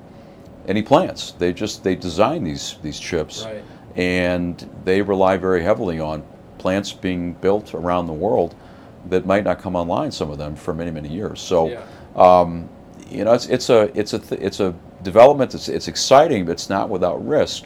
any 0.67 0.83
plants. 0.83 1.33
They 1.33 1.53
just 1.53 1.83
they 1.83 1.95
design 1.95 2.45
these 2.45 2.77
these 2.83 3.01
chips, 3.01 3.45
right. 3.45 3.63
and 3.97 4.69
they 4.85 5.03
rely 5.03 5.37
very 5.37 5.63
heavily 5.63 5.99
on 5.99 6.23
plants 6.59 6.93
being 6.93 7.35
built 7.35 7.75
around 7.75 8.07
the 8.07 8.13
world 8.13 8.55
that 9.09 9.25
might 9.25 9.45
not 9.45 9.61
come 9.61 9.77
online. 9.77 10.11
Some 10.11 10.31
of 10.31 10.39
them 10.39 10.55
for 10.57 10.75
many 10.75 10.91
many 10.91 11.09
years. 11.09 11.41
So, 11.41 11.69
yeah. 11.69 11.83
um, 12.17 12.69
you 13.09 13.25
know, 13.25 13.33
it's 13.33 13.47
it's 13.47 13.71
a 13.71 13.91
it's 13.99 14.13
a 14.13 14.19
th- 14.19 14.41
it's 14.41 14.61
a 14.61 14.75
development. 15.03 15.55
It's 15.55 15.69
it's 15.69 15.89
exciting, 15.89 16.45
but 16.45 16.53
it's 16.53 16.69
not 16.69 16.89
without 16.91 17.27
risk. 17.27 17.65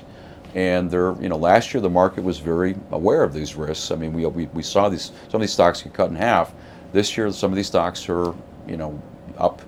And 0.54 0.90
there, 0.90 1.14
you 1.20 1.28
know, 1.28 1.36
last 1.36 1.72
year 1.72 1.80
the 1.80 1.90
market 1.90 2.24
was 2.24 2.38
very 2.38 2.76
aware 2.90 3.22
of 3.22 3.32
these 3.32 3.54
risks. 3.54 3.90
I 3.90 3.96
mean, 3.96 4.12
we, 4.12 4.26
we, 4.26 4.46
we 4.46 4.62
saw 4.62 4.88
these 4.88 5.12
some 5.28 5.40
of 5.40 5.40
these 5.40 5.52
stocks 5.52 5.82
get 5.82 5.94
cut 5.94 6.10
in 6.10 6.16
half. 6.16 6.52
This 6.92 7.16
year, 7.16 7.30
some 7.32 7.50
of 7.50 7.56
these 7.56 7.68
stocks 7.68 8.06
are, 8.08 8.34
you 8.68 8.76
know, 8.76 9.00
up, 9.38 9.62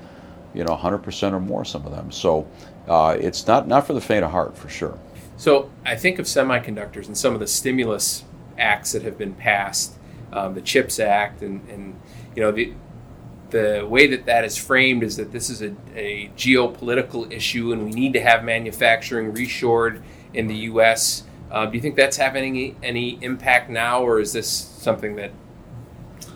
you 0.53 0.63
know, 0.63 0.77
100% 0.77 1.33
or 1.33 1.41
more. 1.41 1.65
Some 1.65 1.87
of 1.87 1.93
them. 1.93 2.13
So 2.13 2.47
uh, 2.87 3.17
it's 3.19 3.47
not 3.47 3.67
not 3.67 3.87
for 3.87 3.95
the 3.95 4.01
faint 4.01 4.25
of 4.25 4.31
heart, 4.31 4.57
for 4.59 4.69
sure. 4.69 4.99
So 5.37 5.71
I 5.85 5.97
think 5.97 6.19
of 6.19 6.27
semiconductors 6.27 7.07
and 7.07 7.17
some 7.17 7.35
of 7.35 7.41
the 7.41 7.47
stimulus 7.47 8.25
acts 8.59 8.93
that 8.93 9.03
have 9.03 9.19
been 9.19 9.35
passed, 9.35 9.95
um, 10.33 10.55
the 10.55 10.61
CHIPS 10.61 11.01
Act, 11.01 11.43
and, 11.43 11.67
and 11.69 12.01
you 12.37 12.43
know 12.43 12.53
the 12.53 12.75
the 13.51 13.87
way 13.89 14.07
that 14.09 14.27
that 14.27 14.45
is 14.45 14.57
framed 14.57 15.03
is 15.03 15.17
that 15.17 15.31
this 15.31 15.49
is 15.49 15.63
a, 15.63 15.75
a 15.95 16.29
geopolitical 16.37 17.33
issue, 17.33 17.73
and 17.73 17.85
we 17.85 17.91
need 17.93 18.13
to 18.13 18.21
have 18.21 18.45
manufacturing 18.45 19.33
reshored 19.33 20.03
in 20.35 20.47
the 20.47 20.55
U.S. 20.55 21.25
Uh, 21.51 21.67
do 21.67 21.77
you 21.77 21.81
think 21.81 21.97
that's 21.97 22.17
having 22.17 22.77
any, 22.83 23.19
impact 23.23 23.71
now, 23.71 24.03
or 24.03 24.21
is 24.21 24.33
this 24.33 24.49
something 24.49 25.17
that 25.17 25.31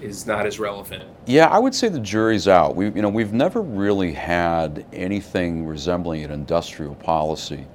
is 0.00 0.26
not 0.26 0.46
as 0.46 0.58
relevant? 0.58 1.04
Yeah, 1.26 1.46
I 1.46 1.58
would 1.58 1.74
say 1.74 1.88
the 1.88 2.00
jury's 2.00 2.46
out. 2.46 2.76
We, 2.76 2.86
you 2.86 3.02
know, 3.02 3.08
we've 3.08 3.32
never 3.32 3.60
really 3.60 4.12
had 4.12 4.86
anything 4.92 5.66
resembling 5.66 6.24
an 6.24 6.30
industrial 6.30 6.94
policy 6.94 7.66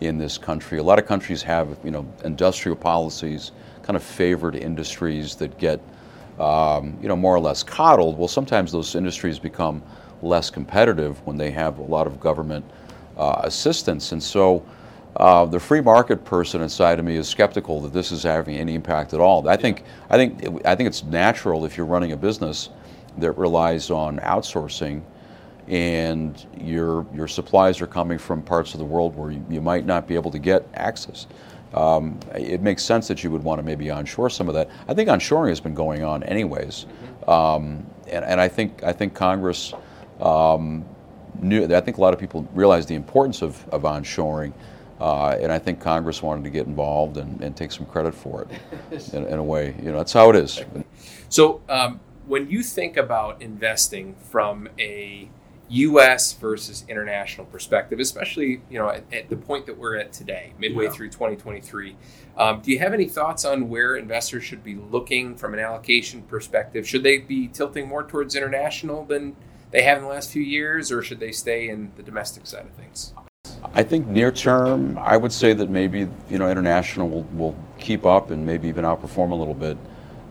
in 0.00 0.18
this 0.18 0.38
country. 0.38 0.78
A 0.78 0.82
lot 0.82 0.98
of 0.98 1.06
countries 1.06 1.42
have, 1.42 1.78
you 1.84 1.90
know, 1.90 2.06
industrial 2.24 2.76
policies 2.76 3.52
kind 3.82 3.96
of 3.96 4.02
favored 4.02 4.56
industries 4.56 5.36
that 5.36 5.58
get, 5.58 5.80
um, 6.38 6.98
you 7.00 7.08
know, 7.08 7.16
more 7.16 7.34
or 7.34 7.40
less 7.40 7.62
coddled. 7.62 8.18
Well, 8.18 8.28
sometimes 8.28 8.72
those 8.72 8.94
industries 8.94 9.38
become 9.38 9.82
less 10.22 10.50
competitive 10.50 11.24
when 11.26 11.36
they 11.36 11.50
have 11.50 11.78
a 11.78 11.82
lot 11.82 12.06
of 12.06 12.18
government 12.20 12.64
uh, 13.16 13.40
assistance. 13.44 14.12
And 14.12 14.22
so 14.22 14.64
uh, 15.16 15.44
the 15.46 15.58
free 15.58 15.80
market 15.80 16.24
person 16.24 16.60
inside 16.60 16.98
of 16.98 17.04
me 17.04 17.16
is 17.16 17.28
skeptical 17.28 17.80
that 17.80 17.92
this 17.92 18.12
is 18.12 18.22
having 18.22 18.56
any 18.56 18.74
impact 18.74 19.14
at 19.14 19.20
all. 19.20 19.48
I 19.48 19.56
think, 19.56 19.82
I 20.10 20.16
think, 20.16 20.64
I 20.66 20.74
think 20.74 20.86
it's 20.86 21.04
natural 21.04 21.64
if 21.64 21.76
you're 21.76 21.86
running 21.86 22.12
a 22.12 22.16
business 22.16 22.70
that 23.18 23.32
relies 23.32 23.90
on 23.90 24.18
outsourcing 24.20 25.02
and 25.68 26.46
your 26.60 27.06
your 27.12 27.26
supplies 27.26 27.80
are 27.80 27.86
coming 27.86 28.18
from 28.18 28.40
parts 28.42 28.74
of 28.74 28.78
the 28.78 28.84
world 28.84 29.16
where 29.16 29.32
you, 29.32 29.44
you 29.50 29.60
might 29.60 29.84
not 29.84 30.06
be 30.06 30.14
able 30.14 30.30
to 30.30 30.38
get 30.38 30.66
access. 30.74 31.26
Um, 31.74 32.18
it 32.34 32.62
makes 32.62 32.84
sense 32.84 33.08
that 33.08 33.24
you 33.24 33.30
would 33.30 33.42
want 33.42 33.58
to 33.58 33.62
maybe 33.64 33.90
onshore 33.90 34.30
some 34.30 34.48
of 34.48 34.54
that. 34.54 34.70
I 34.86 34.94
think 34.94 35.08
onshoring 35.08 35.48
has 35.48 35.60
been 35.60 35.74
going 35.74 36.04
on 36.04 36.22
anyways, 36.22 36.86
um, 37.26 37.84
and, 38.08 38.24
and 38.24 38.40
I 38.40 38.48
think 38.48 38.84
I 38.84 38.92
think 38.92 39.14
Congress 39.14 39.74
um, 40.20 40.84
knew. 41.40 41.64
I 41.64 41.80
think 41.80 41.96
a 41.96 42.00
lot 42.00 42.14
of 42.14 42.20
people 42.20 42.46
realize 42.54 42.86
the 42.86 42.94
importance 42.94 43.42
of, 43.42 43.66
of 43.70 43.82
onshoring. 43.82 44.52
Uh, 45.00 45.36
and 45.40 45.52
I 45.52 45.58
think 45.58 45.80
Congress 45.80 46.22
wanted 46.22 46.44
to 46.44 46.50
get 46.50 46.66
involved 46.66 47.16
and, 47.18 47.40
and 47.42 47.56
take 47.56 47.70
some 47.70 47.86
credit 47.86 48.14
for 48.14 48.42
it 48.42 49.12
in, 49.12 49.26
in, 49.26 49.38
a 49.38 49.44
way. 49.44 49.74
You 49.82 49.92
know, 49.92 49.98
that's 49.98 50.12
how 50.12 50.30
it 50.30 50.36
is. 50.36 50.62
So, 51.28 51.60
um, 51.68 52.00
when 52.26 52.48
you 52.50 52.62
think 52.62 52.96
about 52.96 53.42
investing 53.42 54.14
from 54.30 54.68
a 54.78 55.28
U.S. 55.68 56.32
versus 56.34 56.84
international 56.88 57.46
perspective, 57.46 57.98
especially 57.98 58.62
you 58.70 58.78
know 58.78 58.88
at, 58.88 59.12
at 59.12 59.28
the 59.28 59.36
point 59.36 59.66
that 59.66 59.76
we're 59.76 59.96
at 59.96 60.12
today, 60.12 60.52
midway 60.58 60.84
yeah. 60.84 60.90
through 60.90 61.08
2023. 61.08 61.96
Um, 62.36 62.60
do 62.60 62.70
you 62.70 62.78
have 62.78 62.94
any 62.94 63.06
thoughts 63.06 63.44
on 63.44 63.68
where 63.68 63.96
investors 63.96 64.44
should 64.44 64.62
be 64.62 64.76
looking 64.76 65.34
from 65.36 65.54
an 65.54 65.60
allocation 65.60 66.22
perspective? 66.22 66.86
Should 66.86 67.02
they 67.02 67.18
be 67.18 67.48
tilting 67.48 67.88
more 67.88 68.04
towards 68.04 68.36
international 68.36 69.04
than 69.04 69.36
they 69.72 69.82
have 69.82 69.98
in 69.98 70.04
the 70.04 70.10
last 70.10 70.30
few 70.30 70.42
years, 70.42 70.92
or 70.92 71.02
should 71.02 71.18
they 71.18 71.32
stay 71.32 71.68
in 71.68 71.92
the 71.96 72.02
domestic 72.02 72.46
side 72.46 72.66
of 72.66 72.72
things? 72.72 73.12
I 73.74 73.82
think 73.82 74.06
near 74.06 74.30
term, 74.30 74.98
I 74.98 75.16
would 75.16 75.32
say 75.32 75.52
that 75.52 75.70
maybe 75.70 76.08
you 76.30 76.38
know 76.38 76.48
international 76.48 77.08
will, 77.08 77.22
will 77.32 77.56
keep 77.78 78.06
up 78.06 78.30
and 78.30 78.44
maybe 78.44 78.68
even 78.68 78.84
outperform 78.84 79.30
a 79.30 79.34
little 79.34 79.54
bit 79.54 79.76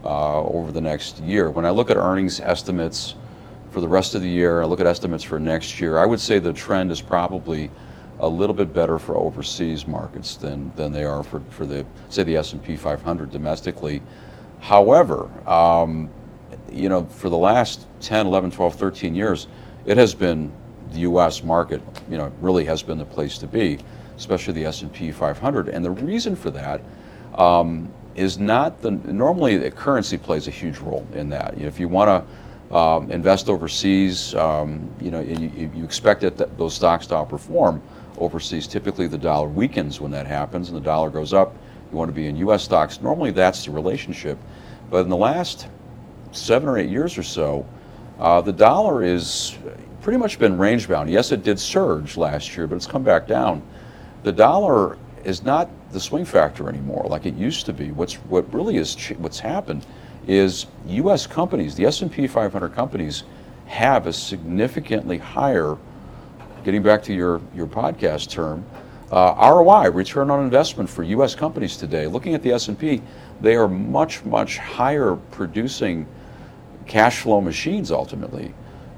uh, 0.04 0.42
over 0.42 0.72
the 0.72 0.82
next 0.82 1.20
year. 1.20 1.50
When 1.50 1.65
I 1.65 1.70
look 1.72 1.89
at 1.89 1.98
earnings 1.98 2.39
estimates 2.39 3.15
for 3.72 3.82
the 3.82 3.88
rest 3.88 4.15
of 4.15 4.22
the 4.22 4.30
year, 4.30 4.62
I 4.62 4.65
look 4.65 4.80
at 4.80 4.88
estimates 4.88 5.24
for 5.24 5.39
next 5.39 5.80
year, 5.82 5.98
I 5.98 6.06
would 6.06 6.20
say 6.20 6.39
the 6.39 6.54
trend 6.54 6.92
is 6.92 7.01
probably 7.01 7.70
a 8.20 8.27
little 8.27 8.56
bit 8.56 8.74
better 8.74 8.98
for 8.98 9.18
overseas 9.18 9.88
markets 9.88 10.38
than, 10.38 10.72
than 10.75 10.92
they 10.94 11.04
are 11.04 11.24
for, 11.24 11.42
for 11.50 11.65
the, 11.65 11.86
say, 12.10 12.24
the 12.24 12.38
S&P 12.38 12.77
500 12.77 13.30
domestically. 13.30 14.01
However, 14.62 15.30
um, 15.48 16.10
you 16.72 16.88
know, 16.88 17.06
for 17.06 17.30
the 17.30 17.38
last 17.38 17.88
10, 18.00 18.27
11, 18.27 18.51
12, 18.51 18.75
13 18.75 19.15
years, 19.15 19.48
it 19.86 19.98
has 19.98 20.13
been 20.15 20.51
the 20.96 21.02
U.S. 21.02 21.44
market, 21.44 21.82
you 22.10 22.18
know, 22.18 22.32
really 22.42 22.66
has 22.66 22.82
been 22.82 22.98
the 22.98 23.06
place 23.06 23.38
to 23.40 23.48
be, 23.48 23.80
especially 24.18 24.54
the 24.54 24.66
S&P 24.66 25.12
500. 25.12 25.70
And 25.70 25.86
the 25.86 25.92
reason 25.92 26.36
for 26.36 26.52
that 26.52 26.82
um, 27.36 27.92
is 28.16 28.40
not 28.40 28.82
the, 28.82 28.92
normally 28.92 29.58
the 29.58 29.70
currency 29.70 30.18
plays 30.18 30.48
a 30.48 30.52
huge 30.52 30.80
role 30.80 31.06
in 31.14 31.30
that. 31.30 31.56
You 31.56 31.64
know, 31.64 31.68
if 31.68 31.80
you 31.80 31.88
want 31.88 32.25
to 32.70 32.75
um, 32.75 33.12
invest 33.12 33.50
overseas, 33.50 34.34
um, 34.36 34.90
you 35.00 35.12
know, 35.12 35.20
you, 35.20 35.70
you 35.75 35.84
expect 35.84 36.22
that 36.22 36.58
those 36.58 36.74
stocks 36.74 37.08
to 37.08 37.16
outperform 37.16 37.82
overseas. 38.18 38.68
Typically, 38.68 39.08
the 39.08 39.18
dollar 39.18 39.48
weakens 39.48 40.02
when 40.02 40.12
that 40.12 40.25
happens, 40.25 40.70
and 40.70 40.78
the 40.78 40.82
dollar 40.82 41.10
goes 41.10 41.34
up. 41.34 41.56
You 41.92 41.98
want 41.98 42.10
to 42.10 42.16
be 42.16 42.28
in 42.28 42.36
U.S. 42.38 42.64
stocks. 42.64 43.02
Normally, 43.02 43.32
that's 43.32 43.66
the 43.66 43.72
relationship. 43.72 44.40
But 44.90 45.00
in 45.00 45.10
the 45.10 45.18
last 45.18 45.68
seven 46.32 46.68
or 46.68 46.78
eight 46.78 46.90
years 46.90 47.18
or 47.18 47.24
so, 47.24 47.66
uh, 48.20 48.42
the 48.42 48.54
dollar 48.54 49.04
is 49.04 49.58
pretty 50.06 50.20
much 50.20 50.38
been 50.38 50.56
range 50.56 50.88
bound. 50.88 51.10
Yes, 51.10 51.32
it 51.32 51.42
did 51.42 51.60
surge 51.60 52.16
last 52.16 52.56
year, 52.56 52.68
but 52.68 52.76
it's 52.76 52.86
come 52.86 53.02
back 53.02 53.26
down. 53.26 53.60
The 54.22 54.32
dollar 54.32 55.00
is 55.24 55.42
not 55.42 55.68
the 55.94 56.00
swing 56.00 56.26
factor 56.26 56.70
anymore 56.70 57.08
like 57.10 57.26
it 57.26 57.34
used 57.34 57.66
to 57.66 57.74
be. 57.74 57.92
What's 57.92 58.14
what 58.14 58.54
really 58.54 58.78
is 58.78 58.96
what's 59.18 59.40
happened 59.40 59.84
is 60.28 60.68
U.S. 60.86 61.26
companies, 61.26 61.74
the 61.74 61.88
S&P 61.88 62.28
500 62.28 62.72
companies, 62.76 63.24
have 63.66 64.06
a 64.06 64.14
significantly 64.14 65.18
higher, 65.18 65.76
getting 66.64 66.84
back 66.84 67.02
to 67.02 67.14
your, 67.14 67.42
your 67.56 67.66
podcast 67.66 68.30
term, 68.30 68.64
uh, 69.12 69.34
ROI, 69.56 69.90
return 69.90 70.30
on 70.30 70.44
investment 70.44 70.88
for 70.88 71.02
U.S. 71.02 71.34
companies 71.34 71.78
today. 71.78 72.06
Looking 72.06 72.36
at 72.36 72.44
the 72.44 72.52
S&P, 72.52 73.02
they 73.42 73.56
are 73.56 73.68
much, 73.68 74.24
much 74.24 74.60
higher 74.60 75.16
producing 75.32 76.06
cash 76.86 77.22
flow 77.22 77.42
machines 77.42 77.90
ultimately 77.90 78.54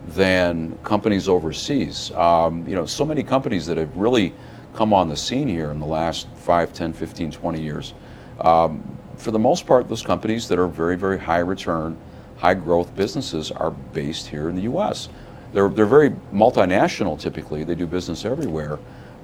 than 0.08 0.78
companies 0.84 1.28
overseas. 1.28 2.12
Um, 2.12 2.68
you 2.68 2.76
know, 2.76 2.86
so 2.86 3.06
many 3.06 3.24
companies 3.24 3.66
that 3.66 3.78
have 3.78 3.96
really 3.96 4.34
come 4.74 4.94
on 4.94 5.10
the 5.10 5.18
scene 5.18 5.48
here 5.48 5.72
in 5.72 5.80
the 5.80 5.86
last 5.86 6.28
5, 6.36 6.72
10, 6.72 6.94
15, 6.94 7.32
20 7.32 7.62
years. 7.62 7.94
Um, 8.42 8.98
for 9.18 9.32
the 9.32 9.40
most 9.40 9.66
part, 9.66 9.90
those 9.90 10.04
companies 10.04 10.48
that 10.48 10.60
are 10.60 10.68
very, 10.68 10.96
very 10.96 11.18
high 11.18 11.40
return, 11.40 11.98
high 12.38 12.54
growth 12.54 12.96
businesses 12.96 13.52
are 13.52 13.72
based 13.72 14.28
here 14.28 14.50
in 14.50 14.56
the 14.56 14.62
U.S. 14.64 15.10
They're, 15.54 15.70
they're 15.70 15.86
very 15.86 16.12
multinational 16.32 17.20
typically, 17.20 17.64
they 17.64 17.76
do 17.76 17.88
business 17.88 18.26
everywhere, 18.26 18.78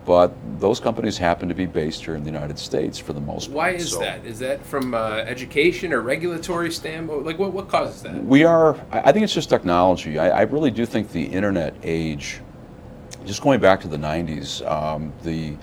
but 0.05 0.33
those 0.59 0.79
companies 0.79 1.17
happen 1.17 1.47
to 1.47 1.55
be 1.55 1.65
based 1.65 2.03
here 2.03 2.15
in 2.15 2.23
the 2.23 2.29
United 2.29 2.59
States 2.59 2.99
for 2.99 3.13
the 3.13 3.21
most 3.21 3.47
part. 3.47 3.55
Why 3.55 3.69
is 3.71 3.91
so, 3.91 3.99
that? 3.99 4.25
Is 4.25 4.39
that 4.39 4.65
from 4.65 4.93
uh, 4.93 5.23
education 5.25 5.93
or 5.93 6.01
regulatory 6.01 6.71
standpoint? 6.71 7.25
Like, 7.25 7.39
what, 7.39 7.53
what 7.53 7.69
causes 7.69 8.01
that? 8.03 8.23
We 8.23 8.43
are, 8.43 8.77
I 8.91 9.11
think 9.11 9.23
it's 9.23 9.33
just 9.33 9.49
technology. 9.49 10.19
I, 10.19 10.39
I 10.39 10.41
really 10.41 10.71
do 10.71 10.85
think 10.85 11.11
the 11.11 11.23
internet 11.23 11.75
age, 11.83 12.41
just 13.25 13.41
going 13.41 13.59
back 13.59 13.79
to 13.81 13.87
the 13.87 13.97
90s, 13.97 14.65
um, 14.69 15.13
the 15.23 15.55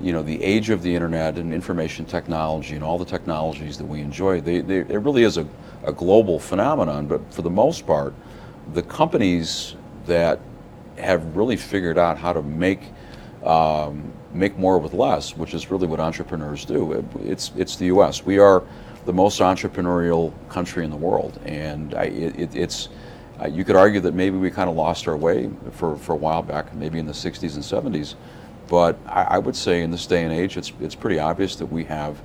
you 0.00 0.12
know, 0.12 0.22
the 0.22 0.42
age 0.42 0.70
of 0.70 0.82
the 0.82 0.94
internet 0.94 1.36
and 1.36 1.52
information 1.52 2.04
technology 2.04 2.74
and 2.74 2.82
all 2.82 2.98
the 2.98 3.04
technologies 3.04 3.76
that 3.76 3.84
we 3.84 4.00
enjoy, 4.00 4.40
they, 4.40 4.60
they, 4.60 4.78
it 4.78 4.88
really 4.88 5.22
is 5.22 5.36
a, 5.36 5.46
a 5.84 5.92
global 5.92 6.38
phenomenon. 6.38 7.06
But 7.06 7.20
for 7.32 7.42
the 7.42 7.50
most 7.50 7.86
part, 7.86 8.14
the 8.72 8.82
companies 8.82 9.76
that 10.06 10.40
have 10.98 11.36
really 11.36 11.56
figured 11.56 11.98
out 11.98 12.16
how 12.18 12.32
to 12.32 12.42
make 12.42 12.80
um, 13.44 14.12
make 14.32 14.56
more 14.58 14.78
with 14.78 14.94
less, 14.94 15.36
which 15.36 15.54
is 15.54 15.70
really 15.70 15.86
what 15.86 16.00
entrepreneurs 16.00 16.64
do. 16.64 16.92
It, 16.92 17.04
it's 17.24 17.52
it's 17.56 17.76
the 17.76 17.86
U.S. 17.86 18.24
We 18.24 18.38
are 18.38 18.62
the 19.04 19.12
most 19.12 19.40
entrepreneurial 19.40 20.32
country 20.48 20.84
in 20.84 20.90
the 20.90 20.96
world, 20.96 21.38
and 21.44 21.94
I, 21.94 22.04
it, 22.04 22.54
it's. 22.54 22.88
Uh, 23.40 23.46
you 23.46 23.64
could 23.64 23.74
argue 23.74 23.98
that 23.98 24.14
maybe 24.14 24.36
we 24.36 24.50
kind 24.50 24.70
of 24.70 24.76
lost 24.76 25.08
our 25.08 25.16
way 25.16 25.50
for, 25.72 25.96
for 25.96 26.12
a 26.12 26.16
while 26.16 26.42
back, 26.42 26.72
maybe 26.74 27.00
in 27.00 27.06
the 27.06 27.12
60s 27.12 27.54
and 27.54 27.94
70s. 27.94 28.14
But 28.68 28.96
I, 29.06 29.22
I, 29.22 29.38
would 29.38 29.56
say 29.56 29.82
in 29.82 29.90
this 29.90 30.06
day 30.06 30.22
and 30.22 30.32
age, 30.32 30.56
it's, 30.56 30.70
it's 30.80 30.94
pretty 30.94 31.18
obvious 31.18 31.56
that 31.56 31.66
we 31.66 31.82
have 31.84 32.20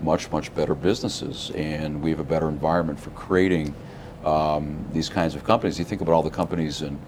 much, 0.00 0.30
much 0.30 0.54
better 0.54 0.74
businesses 0.74 1.50
and 1.54 2.02
we 2.02 2.10
have 2.10 2.20
a 2.20 2.24
better 2.24 2.48
environment 2.48 2.98
for 2.98 3.10
creating 3.10 3.74
um, 4.24 4.84
these 4.92 5.08
kinds 5.08 5.34
of 5.34 5.44
companies. 5.44 5.78
You 5.78 5.84
think 5.84 6.00
about 6.00 6.12
all 6.12 6.22
the 6.22 6.30
companies 6.30 6.82
in, 6.82 6.98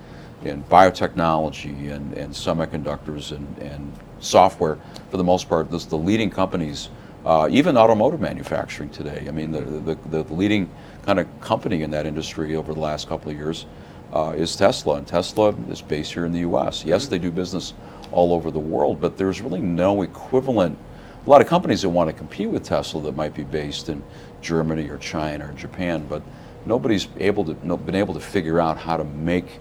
in 0.45 0.63
biotechnology 0.65 1.93
and, 1.93 2.13
and 2.15 2.33
semiconductors 2.33 3.33
and, 3.33 3.59
and 3.59 3.93
software, 4.21 4.79
for 5.11 5.17
the 5.17 5.25
most 5.25 5.49
part, 5.49 5.71
this, 5.71 5.85
the 5.85 5.97
leading 5.97 6.31
companies, 6.31 6.91
uh, 7.25 7.49
even 7.51 7.77
automotive 7.77 8.21
manufacturing 8.21 8.91
today. 8.91 9.25
I 9.29 9.31
mean, 9.31 9.51
the, 9.51 9.61
the, 9.61 10.23
the 10.23 10.35
leading 10.35 10.71
kind 11.05 11.19
of 11.19 11.41
company 11.41 11.83
in 11.83 11.91
that 11.91 12.07
industry 12.07 12.57
over 12.57 12.73
the 12.73 12.81
last 12.81 13.09
couple 13.09 13.31
of 13.31 13.37
years 13.37 13.67
uh, 14.13 14.35
is 14.37 14.55
Tesla, 14.57 14.97
and 14.97 15.07
Tesla 15.07 15.55
is 15.69 15.83
based 15.83 16.13
here 16.13 16.25
in 16.25 16.33
the 16.33 16.41
U.S. 16.41 16.85
Yes, 16.85 17.07
they 17.07 17.19
do 17.19 17.31
business 17.31 17.75
all 18.13 18.33
over 18.33 18.51
the 18.51 18.59
world, 18.59 19.01
but 19.01 19.17
there's 19.19 19.41
really 19.41 19.61
no 19.61 20.03
equivalent. 20.03 20.79
A 21.27 21.31
lot 21.31 21.41
of 21.41 21.47
companies 21.47 21.83
that 21.83 21.91
want 21.91 22.09
to 22.09 22.17
compete 22.17 22.49
with 22.49 22.63
Tesla 22.63 23.03
that 23.03 23.17
might 23.17 23.35
be 23.35 23.45
based 23.45 23.89
in 23.89 24.03
Germany 24.41 24.89
or 24.89 24.97
China 24.97 25.51
or 25.51 25.53
Japan, 25.53 26.07
but 26.09 26.23
nobody's 26.65 27.09
able 27.19 27.45
to 27.45 27.57
no, 27.67 27.77
been 27.77 27.95
able 27.95 28.15
to 28.15 28.21
figure 28.21 28.61
out 28.61 28.79
how 28.79 28.97
to 28.97 29.05
make 29.05 29.61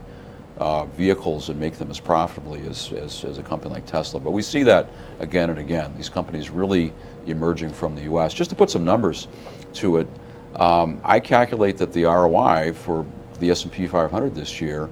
uh, 0.59 0.85
vehicles 0.85 1.49
and 1.49 1.59
make 1.59 1.75
them 1.75 1.91
as 1.91 1.99
profitably 1.99 2.65
as, 2.67 2.91
as, 2.93 3.23
as, 3.23 3.37
a 3.37 3.43
company 3.43 3.73
like 3.73 3.85
Tesla. 3.85 4.19
But 4.19 4.31
we 4.31 4.41
see 4.41 4.63
that 4.63 4.89
again 5.19 5.49
and 5.49 5.59
again. 5.59 5.93
These 5.95 6.09
companies 6.09 6.49
really 6.49 6.93
emerging 7.27 7.69
from 7.69 7.95
the 7.95 8.03
U.S. 8.03 8.33
Just 8.33 8.49
to 8.49 8.55
put 8.55 8.69
some 8.69 8.83
numbers 8.83 9.27
to 9.73 9.97
it, 9.97 10.07
um, 10.55 10.99
I 11.03 11.19
calculate 11.19 11.77
that 11.77 11.93
the 11.93 12.05
ROI 12.05 12.73
for 12.73 13.05
the 13.39 13.51
S&P 13.51 13.85
500 13.85 14.33
this 14.33 14.59
year 14.59 14.89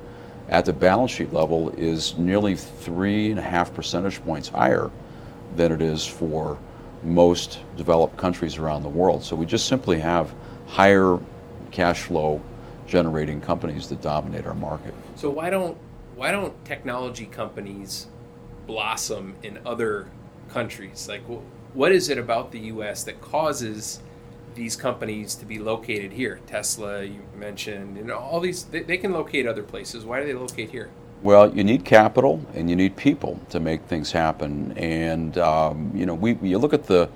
at 0.50 0.66
the 0.66 0.74
balance 0.74 1.10
sheet 1.10 1.34
level 1.34 1.70
is 1.72 2.16
nearly 2.18 2.56
three 2.56 3.32
and 3.32 3.40
a 3.40 3.44
half 3.44 3.74
percentage 3.74 4.24
points 4.24 4.48
higher 4.48 4.92
than 5.56 5.72
it 5.72 5.82
is 5.82 6.06
for 6.06 6.60
most 7.04 7.60
developed 7.78 8.18
countries 8.18 8.58
around 8.58 8.84
the 8.84 8.90
world. 8.90 9.24
So 9.24 9.36
we 9.36 9.48
just 9.48 9.68
simply 9.68 10.00
have 10.00 10.34
higher 10.68 11.20
cash 11.72 12.04
flow 12.04 12.42
generating 12.88 13.42
companies 13.42 13.88
that 13.90 14.02
dominate 14.02 14.46
our 14.46 14.54
market. 14.54 14.94
So 15.16 15.30
why 15.30 15.50
don't 15.50 15.78
why 16.16 16.32
don't 16.32 16.64
technology 16.66 17.26
companies 17.26 18.08
blossom 18.68 19.36
in 19.44 19.60
other 19.66 20.08
countries? 20.50 21.08
Like 21.10 21.24
what 21.74 21.92
is 21.92 22.10
it 22.10 22.18
about 22.18 22.52
the 22.52 22.60
US 22.60 23.04
that 23.04 23.22
causes 23.22 24.00
these 24.56 24.76
companies 24.76 25.36
to 25.36 25.46
be 25.46 25.60
located 25.60 26.14
here. 26.14 26.40
Tesla, 26.48 27.04
you 27.04 27.22
mentioned, 27.36 27.98
and 27.98 28.10
all 28.10 28.40
these, 28.40 28.64
they, 28.64 28.82
they, 28.82 28.98
can 28.98 29.12
locate 29.12 29.46
other 29.46 29.64
places. 29.64 30.06
Why 30.06 30.22
do 30.22 30.26
they 30.26 30.34
locate 30.34 30.72
here? 30.72 30.90
Well, 31.22 31.54
you 31.54 31.64
need 31.64 31.86
capital 31.86 32.44
and 32.54 32.70
you 32.70 32.76
need 32.76 32.96
people 32.96 33.40
to 33.50 33.60
make 33.60 33.84
things 33.84 34.12
happen. 34.12 34.74
And 34.78 35.38
um, 35.38 35.92
you 35.94 36.06
know, 36.06 36.16
we 36.16 36.38
you 36.42 36.58
look 36.58 36.74
at 36.74 36.86
the 36.86 37.10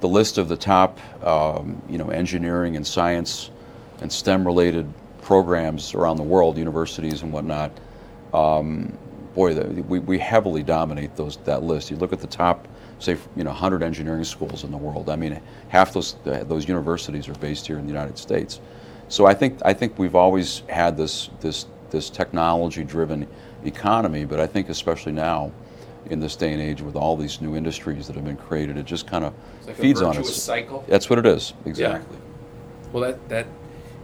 the 0.00 0.08
list 0.08 0.38
of 0.38 0.48
the 0.48 0.56
top 0.56 0.98
um, 1.24 1.80
you 1.88 1.98
know 1.98 2.08
engineering 2.08 2.76
and 2.76 2.86
science 2.86 3.50
and 4.00 4.12
STEM 4.12 4.46
related 4.46 4.92
programs 5.28 5.92
around 5.92 6.16
the 6.16 6.22
world, 6.22 6.56
universities 6.56 7.20
and 7.20 7.30
whatnot. 7.30 7.70
um, 8.32 8.96
boy, 9.34 9.52
the, 9.52 9.82
we, 9.82 9.98
we 9.98 10.18
heavily 10.18 10.62
dominate 10.62 11.14
those 11.16 11.36
that 11.44 11.62
list. 11.62 11.90
You 11.90 11.98
look 11.98 12.14
at 12.14 12.20
the 12.20 12.26
top, 12.26 12.66
say, 12.98 13.18
you 13.36 13.44
know, 13.44 13.50
100 13.50 13.82
engineering 13.82 14.24
schools 14.24 14.64
in 14.64 14.70
the 14.70 14.78
world. 14.78 15.10
I 15.10 15.16
mean, 15.16 15.38
half 15.68 15.92
those 15.92 16.16
those 16.24 16.66
universities 16.66 17.28
are 17.28 17.34
based 17.34 17.66
here 17.66 17.78
in 17.78 17.84
the 17.84 17.92
United 17.92 18.16
States. 18.16 18.62
So 19.08 19.26
I 19.26 19.34
think 19.34 19.58
I 19.66 19.74
think 19.74 19.98
we've 19.98 20.14
always 20.14 20.62
had 20.70 20.96
this 20.96 21.28
this 21.40 21.66
this 21.90 22.08
technology-driven 22.08 23.28
economy, 23.64 24.24
but 24.24 24.40
I 24.40 24.46
think 24.46 24.70
especially 24.70 25.12
now, 25.12 25.52
in 26.06 26.20
this 26.20 26.36
day 26.36 26.54
and 26.54 26.62
age, 26.62 26.80
with 26.80 26.96
all 26.96 27.18
these 27.18 27.42
new 27.42 27.54
industries 27.54 28.06
that 28.06 28.16
have 28.16 28.24
been 28.24 28.38
created, 28.38 28.78
it 28.78 28.86
just 28.86 29.06
kind 29.06 29.24
of 29.26 29.34
like 29.66 29.76
feeds 29.76 30.00
a 30.00 30.06
on 30.06 30.16
us. 30.16 30.34
cycle. 30.42 30.86
That's 30.88 31.10
what 31.10 31.18
it 31.18 31.26
is 31.26 31.52
exactly. 31.66 32.16
Well, 32.92 33.02
that 33.02 33.28
that 33.28 33.46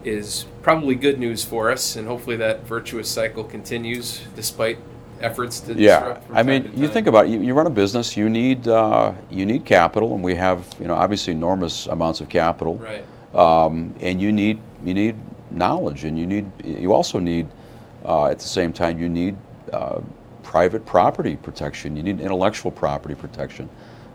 is 0.04 0.46
probably 0.62 0.94
good 0.94 1.18
news 1.18 1.44
for 1.44 1.70
us, 1.70 1.96
and 1.96 2.06
hopefully 2.06 2.36
that 2.36 2.66
virtuous 2.66 3.08
cycle 3.08 3.44
continues 3.44 4.22
despite 4.36 4.78
efforts 5.20 5.60
to 5.60 5.74
Yeah, 5.74 6.20
I 6.32 6.42
mean, 6.42 6.70
you 6.76 6.88
think 6.88 7.06
about 7.06 7.26
it, 7.26 7.30
you, 7.30 7.40
you 7.40 7.54
run 7.54 7.66
a 7.66 7.70
business, 7.70 8.16
you 8.16 8.28
need 8.28 8.68
uh, 8.68 9.12
you 9.30 9.46
need 9.46 9.64
capital, 9.64 10.14
and 10.14 10.22
we 10.22 10.34
have 10.34 10.66
you 10.80 10.86
know 10.86 10.94
obviously 10.94 11.32
enormous 11.32 11.86
amounts 11.86 12.20
of 12.20 12.28
capital, 12.28 12.76
right. 12.76 13.04
um, 13.34 13.94
and 14.00 14.20
you 14.20 14.32
need 14.32 14.60
you 14.84 14.94
need 14.94 15.16
knowledge, 15.50 16.04
and 16.04 16.18
you 16.18 16.26
need 16.26 16.50
you 16.64 16.92
also 16.92 17.18
need 17.18 17.46
uh, 18.04 18.26
at 18.26 18.38
the 18.38 18.48
same 18.48 18.72
time 18.72 18.98
you 18.98 19.08
need 19.08 19.36
uh, 19.72 20.00
private 20.42 20.84
property 20.84 21.36
protection, 21.36 21.96
you 21.96 22.02
need 22.02 22.20
intellectual 22.20 22.70
property 22.70 23.14
protection. 23.14 23.68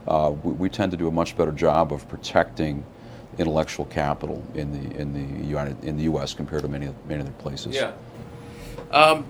Uh, 0.08 0.34
we, 0.44 0.54
we 0.54 0.70
tend 0.70 0.92
to 0.92 0.98
do 0.98 1.08
a 1.08 1.12
much 1.12 1.36
better 1.36 1.52
job 1.52 1.92
of 1.92 2.08
protecting 2.08 2.84
intellectual 3.40 3.86
capital 3.86 4.44
in 4.54 4.72
the 4.72 5.00
in 5.00 5.14
the 5.14 5.48
United, 5.48 5.82
in 5.84 5.98
the 5.98 6.04
U.S. 6.04 6.34
compared 6.34 6.62
to 6.62 6.68
many 6.68 6.94
many 7.08 7.22
other 7.22 7.32
places. 7.32 7.74
Yeah. 7.74 7.94
Um, 8.92 9.26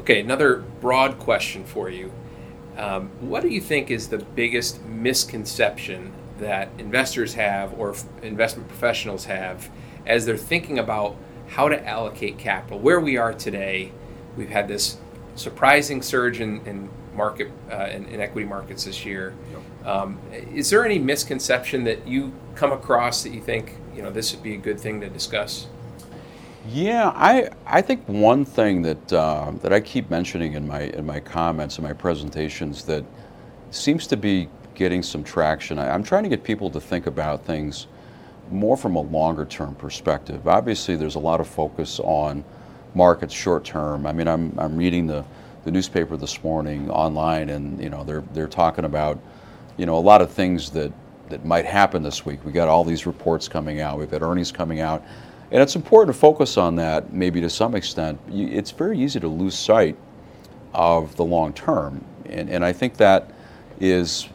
okay, 0.00 0.20
another 0.20 0.64
broad 0.80 1.18
question 1.18 1.64
for 1.64 1.90
you. 1.90 2.10
Um, 2.76 3.10
what 3.20 3.42
do 3.42 3.48
you 3.48 3.60
think 3.60 3.90
is 3.90 4.08
the 4.08 4.18
biggest 4.18 4.84
misconception 4.84 6.12
that 6.38 6.70
investors 6.78 7.34
have 7.34 7.78
or 7.78 7.90
f- 7.90 8.04
investment 8.22 8.68
professionals 8.68 9.24
have 9.24 9.68
as 10.06 10.24
they're 10.24 10.36
thinking 10.36 10.78
about 10.78 11.16
how 11.48 11.68
to 11.68 11.86
allocate 11.86 12.38
capital? 12.38 12.78
Where 12.78 13.00
we 13.00 13.16
are 13.16 13.34
today, 13.34 13.92
we've 14.36 14.48
had 14.48 14.68
this 14.68 14.96
surprising 15.34 16.02
surge 16.02 16.40
in, 16.40 16.64
in 16.66 16.88
market 17.18 17.50
uh, 17.70 17.88
in, 17.92 18.06
in 18.06 18.20
equity 18.20 18.46
markets 18.46 18.84
this 18.84 19.04
year. 19.04 19.34
Um, 19.84 20.18
is 20.54 20.70
there 20.70 20.84
any 20.84 20.98
misconception 20.98 21.84
that 21.84 22.06
you 22.08 22.32
come 22.54 22.72
across 22.72 23.22
that 23.24 23.32
you 23.34 23.42
think 23.42 23.74
you 23.94 24.02
know 24.02 24.10
this 24.10 24.32
would 24.32 24.42
be 24.42 24.54
a 24.54 24.58
good 24.58 24.80
thing 24.80 25.00
to 25.02 25.08
discuss? 25.10 25.66
Yeah, 26.70 27.12
I 27.14 27.50
I 27.66 27.82
think 27.82 28.06
one 28.06 28.44
thing 28.44 28.82
that 28.82 29.12
uh, 29.12 29.52
that 29.62 29.72
I 29.72 29.80
keep 29.80 30.10
mentioning 30.10 30.54
in 30.54 30.66
my 30.66 30.82
in 30.82 31.04
my 31.04 31.20
comments 31.20 31.78
and 31.78 31.86
my 31.86 31.92
presentations 31.92 32.84
that 32.84 33.04
seems 33.70 34.06
to 34.06 34.16
be 34.16 34.48
getting 34.74 35.02
some 35.02 35.24
traction. 35.24 35.78
I, 35.78 35.92
I'm 35.92 36.04
trying 36.04 36.22
to 36.22 36.28
get 36.28 36.42
people 36.44 36.70
to 36.70 36.80
think 36.80 37.06
about 37.06 37.44
things 37.44 37.86
more 38.50 38.76
from 38.76 38.96
a 38.96 39.00
longer 39.00 39.44
term 39.44 39.74
perspective. 39.74 40.46
Obviously, 40.46 40.96
there's 40.96 41.16
a 41.16 41.24
lot 41.30 41.40
of 41.40 41.48
focus 41.48 42.00
on 42.00 42.44
markets 42.94 43.34
short 43.34 43.64
term. 43.64 44.06
I 44.06 44.12
mean, 44.12 44.28
I'm 44.28 44.52
I'm 44.58 44.76
reading 44.76 45.06
the 45.06 45.24
the 45.64 45.70
newspaper 45.70 46.16
this 46.16 46.42
morning 46.42 46.90
online, 46.90 47.50
and 47.50 47.82
you 47.82 47.90
know 47.90 48.04
they're 48.04 48.24
they're 48.32 48.48
talking 48.48 48.84
about 48.84 49.18
you 49.76 49.86
know 49.86 49.96
a 49.96 50.00
lot 50.00 50.22
of 50.22 50.30
things 50.30 50.70
that 50.70 50.92
that 51.28 51.44
might 51.44 51.64
happen 51.64 52.02
this 52.02 52.24
week. 52.24 52.44
We 52.44 52.52
got 52.52 52.68
all 52.68 52.84
these 52.84 53.06
reports 53.06 53.48
coming 53.48 53.80
out. 53.80 53.98
We've 53.98 54.10
got 54.10 54.22
earnings 54.22 54.52
coming 54.52 54.80
out. 54.80 55.04
And 55.50 55.62
it's 55.62 55.76
important 55.76 56.14
to 56.14 56.20
focus 56.20 56.56
on 56.56 56.76
that, 56.76 57.12
maybe 57.12 57.40
to 57.40 57.50
some 57.50 57.74
extent. 57.74 58.20
It's 58.30 58.70
very 58.70 58.98
easy 58.98 59.18
to 59.20 59.28
lose 59.28 59.58
sight 59.58 59.96
of 60.74 61.16
the 61.16 61.24
long 61.24 61.52
term. 61.54 62.04
And, 62.26 62.50
and 62.50 62.64
I 62.64 62.72
think 62.72 62.96
that 62.98 63.30
is, 63.80 64.28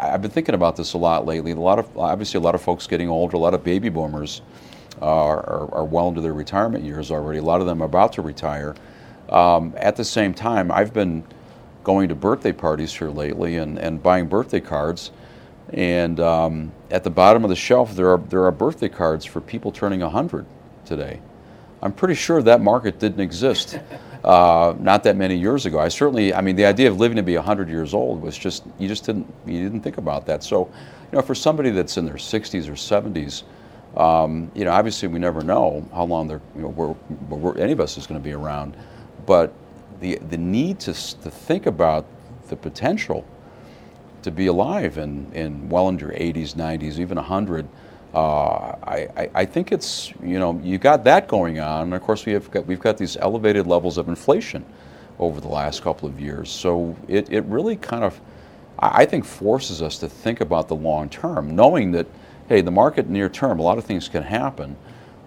I've 0.00 0.22
been 0.22 0.30
thinking 0.30 0.56
about 0.56 0.76
this 0.76 0.94
a 0.94 0.98
lot 0.98 1.26
lately. 1.26 1.52
A 1.52 1.56
lot 1.56 1.78
of, 1.78 1.96
obviously, 1.96 2.38
a 2.38 2.40
lot 2.40 2.56
of 2.56 2.62
folks 2.62 2.86
getting 2.86 3.08
older, 3.08 3.36
a 3.36 3.38
lot 3.38 3.54
of 3.54 3.62
baby 3.62 3.88
boomers 3.88 4.42
are, 5.00 5.38
are, 5.38 5.74
are 5.74 5.84
well 5.84 6.08
into 6.08 6.20
their 6.20 6.34
retirement 6.34 6.84
years 6.84 7.12
already. 7.12 7.38
A 7.38 7.42
lot 7.42 7.60
of 7.60 7.66
them 7.66 7.80
are 7.80 7.86
about 7.86 8.12
to 8.14 8.22
retire. 8.22 8.74
Um, 9.28 9.74
at 9.76 9.96
the 9.96 10.04
same 10.04 10.34
time, 10.34 10.70
I've 10.70 10.92
been 10.92 11.24
going 11.84 12.08
to 12.08 12.14
birthday 12.14 12.52
parties 12.52 12.92
here 12.92 13.10
lately 13.10 13.56
and, 13.56 13.78
and 13.78 14.02
buying 14.02 14.26
birthday 14.26 14.60
cards. 14.60 15.10
And 15.72 16.20
um, 16.20 16.72
at 16.90 17.04
the 17.04 17.10
bottom 17.10 17.44
of 17.44 17.50
the 17.50 17.56
shelf, 17.56 17.94
there 17.94 18.10
are, 18.10 18.18
there 18.18 18.44
are 18.44 18.52
birthday 18.52 18.88
cards 18.88 19.24
for 19.24 19.40
people 19.40 19.72
turning 19.72 20.00
100 20.00 20.46
today. 20.84 21.20
I'm 21.82 21.92
pretty 21.92 22.14
sure 22.14 22.42
that 22.42 22.60
market 22.60 22.98
didn't 22.98 23.20
exist 23.20 23.78
uh, 24.24 24.74
not 24.78 25.02
that 25.04 25.16
many 25.16 25.36
years 25.36 25.66
ago. 25.66 25.78
I 25.78 25.88
certainly, 25.88 26.34
I 26.34 26.40
mean, 26.40 26.56
the 26.56 26.64
idea 26.64 26.88
of 26.88 26.98
living 26.98 27.16
to 27.16 27.22
be 27.22 27.36
100 27.36 27.68
years 27.68 27.94
old 27.94 28.22
was 28.22 28.36
just, 28.36 28.64
you 28.78 28.88
just 28.88 29.04
didn't, 29.04 29.32
you 29.46 29.62
didn't 29.62 29.82
think 29.82 29.98
about 29.98 30.26
that. 30.26 30.42
So, 30.42 30.70
you 31.12 31.18
know, 31.18 31.22
for 31.22 31.34
somebody 31.34 31.70
that's 31.70 31.96
in 31.96 32.04
their 32.04 32.14
60s 32.14 32.68
or 32.68 32.72
70s, 32.72 33.44
um, 33.96 34.50
you 34.54 34.64
know, 34.64 34.72
obviously 34.72 35.08
we 35.08 35.18
never 35.18 35.42
know 35.42 35.88
how 35.94 36.04
long 36.04 36.26
they're, 36.28 36.40
you 36.54 36.62
know, 36.62 36.68
we're, 36.68 36.94
we're, 37.28 37.58
any 37.58 37.72
of 37.72 37.80
us 37.80 37.96
is 37.96 38.06
going 38.06 38.20
to 38.20 38.24
be 38.24 38.32
around. 38.32 38.76
But 39.26 39.52
the, 40.00 40.16
the 40.16 40.38
need 40.38 40.80
to, 40.80 40.92
to 40.94 41.30
think 41.30 41.66
about 41.66 42.06
the 42.48 42.56
potential 42.56 43.26
to 44.22 44.30
be 44.30 44.46
alive 44.46 44.98
in, 44.98 45.32
in 45.32 45.68
well 45.68 45.88
into 45.88 46.06
your 46.06 46.14
80s, 46.14 46.54
90s, 46.54 46.98
even 46.98 47.16
100. 47.16 47.68
Uh, 48.14 48.18
I, 48.18 49.08
I, 49.16 49.30
I 49.34 49.44
think 49.44 49.72
it's, 49.72 50.12
you 50.22 50.38
know, 50.38 50.60
you 50.62 50.78
got 50.78 51.04
that 51.04 51.28
going 51.28 51.60
on. 51.60 51.84
And 51.84 51.94
of 51.94 52.02
course, 52.02 52.26
we 52.26 52.32
have 52.32 52.50
got, 52.50 52.66
we've 52.66 52.80
got 52.80 52.98
these 52.98 53.16
elevated 53.16 53.66
levels 53.66 53.98
of 53.98 54.08
inflation 54.08 54.64
over 55.18 55.40
the 55.40 55.48
last 55.48 55.82
couple 55.82 56.08
of 56.08 56.20
years. 56.20 56.50
So 56.50 56.96
it, 57.08 57.30
it 57.30 57.44
really 57.44 57.76
kind 57.76 58.04
of, 58.04 58.20
I 58.78 59.04
think, 59.06 59.24
forces 59.24 59.82
us 59.82 59.98
to 59.98 60.08
think 60.08 60.40
about 60.40 60.68
the 60.68 60.76
long 60.76 61.08
term, 61.08 61.54
knowing 61.54 61.92
that, 61.92 62.06
hey, 62.48 62.60
the 62.60 62.70
market 62.70 63.08
near 63.08 63.28
term, 63.28 63.58
a 63.58 63.62
lot 63.62 63.78
of 63.78 63.84
things 63.84 64.08
can 64.08 64.22
happen. 64.22 64.76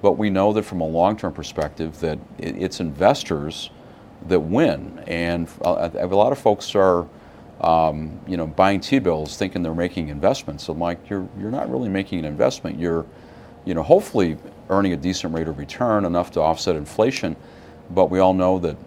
But 0.01 0.13
we 0.13 0.29
know 0.29 0.53
that 0.53 0.63
from 0.63 0.81
a 0.81 0.87
long 0.87 1.17
term 1.17 1.33
perspective, 1.33 1.99
that 2.01 2.19
it, 2.37 2.55
it's 2.57 2.79
investors 2.79 3.69
that 4.27 4.39
win. 4.39 5.03
And 5.07 5.47
uh, 5.63 5.89
a, 5.93 6.07
lot 6.07 6.31
of 6.31 6.39
folks 6.39 6.75
are, 6.75 7.07
um, 7.61 8.19
you 8.27 8.37
know, 8.37 8.47
buying 8.47 8.79
T-bills 8.79 9.37
thinking 9.37 9.63
they're 9.63 9.73
making 9.73 10.09
investments. 10.09 10.67
I'm 10.69 10.79
like, 10.79 11.09
you're, 11.09 11.27
you're 11.39 11.51
not 11.51 11.69
really 11.69 11.89
making 11.89 12.19
an 12.19 12.25
investment. 12.25 12.79
You're, 12.79 13.05
you 13.65 13.73
know, 13.73 13.83
hopefully 13.83 14.37
earning 14.69 14.93
a 14.93 14.97
decent 14.97 15.33
rate 15.33 15.47
of 15.47 15.57
return, 15.57 16.05
enough 16.05 16.31
to 16.31 16.41
offset 16.41 16.75
inflation. 16.75 17.35
But 17.91 18.09
we 18.09 18.19
all 18.19 18.33
know 18.33 18.59
that, 18.59 18.77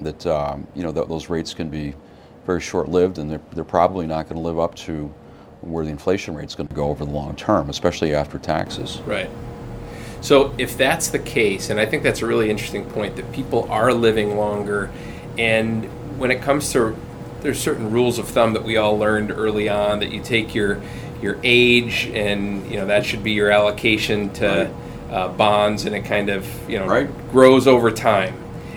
that 0.00 0.26
um, 0.26 0.66
you 0.74 0.82
know, 0.82 0.92
those 0.92 1.28
rates 1.28 1.54
can 1.54 1.68
be 1.68 1.94
very 2.46 2.60
short-lived, 2.60 3.18
and 3.18 3.30
they're, 3.30 3.40
they're 3.52 3.64
probably 3.64 4.06
not 4.06 4.28
going 4.28 4.40
to 4.40 4.42
live 4.42 4.58
up 4.58 4.74
to 4.74 5.12
where 5.60 5.84
the 5.84 5.90
inflation 5.90 6.34
rate's 6.34 6.54
going 6.54 6.68
to 6.68 6.74
go 6.74 6.88
over 6.88 7.04
the 7.04 7.10
long 7.10 7.36
term, 7.36 7.70
especially 7.70 8.14
after 8.14 8.38
taxes. 8.38 9.00
Right. 9.06 9.30
So 10.22 10.54
if 10.56 10.78
that's 10.78 11.08
the 11.08 11.18
case, 11.18 11.68
and 11.68 11.78
I 11.78 11.84
think 11.84 12.02
that's 12.04 12.22
a 12.22 12.26
really 12.26 12.48
interesting 12.48 12.84
point 12.86 13.16
that 13.16 13.30
people 13.32 13.70
are 13.70 13.92
living 13.92 14.36
longer, 14.36 14.90
and 15.36 15.84
when 16.18 16.30
it 16.30 16.40
comes 16.40 16.72
to 16.72 16.96
there's 17.40 17.58
certain 17.60 17.90
rules 17.90 18.18
of 18.20 18.28
thumb 18.28 18.52
that 18.52 18.62
we 18.62 18.76
all 18.76 18.96
learned 18.96 19.32
early 19.32 19.68
on 19.68 19.98
that 19.98 20.12
you 20.12 20.22
take 20.22 20.54
your 20.54 20.80
your 21.20 21.36
age 21.42 22.06
and 22.14 22.64
you 22.70 22.76
know 22.76 22.86
that 22.86 23.04
should 23.04 23.22
be 23.24 23.32
your 23.32 23.50
allocation 23.50 24.30
to 24.34 24.70
uh, 25.10 25.28
bonds, 25.28 25.84
and 25.84 25.94
it 25.94 26.04
kind 26.04 26.28
of 26.30 26.46
you 26.70 26.78
know 26.78 26.86
Right. 26.86 27.30
grows 27.32 27.66
over 27.66 27.90
time. 27.90 28.34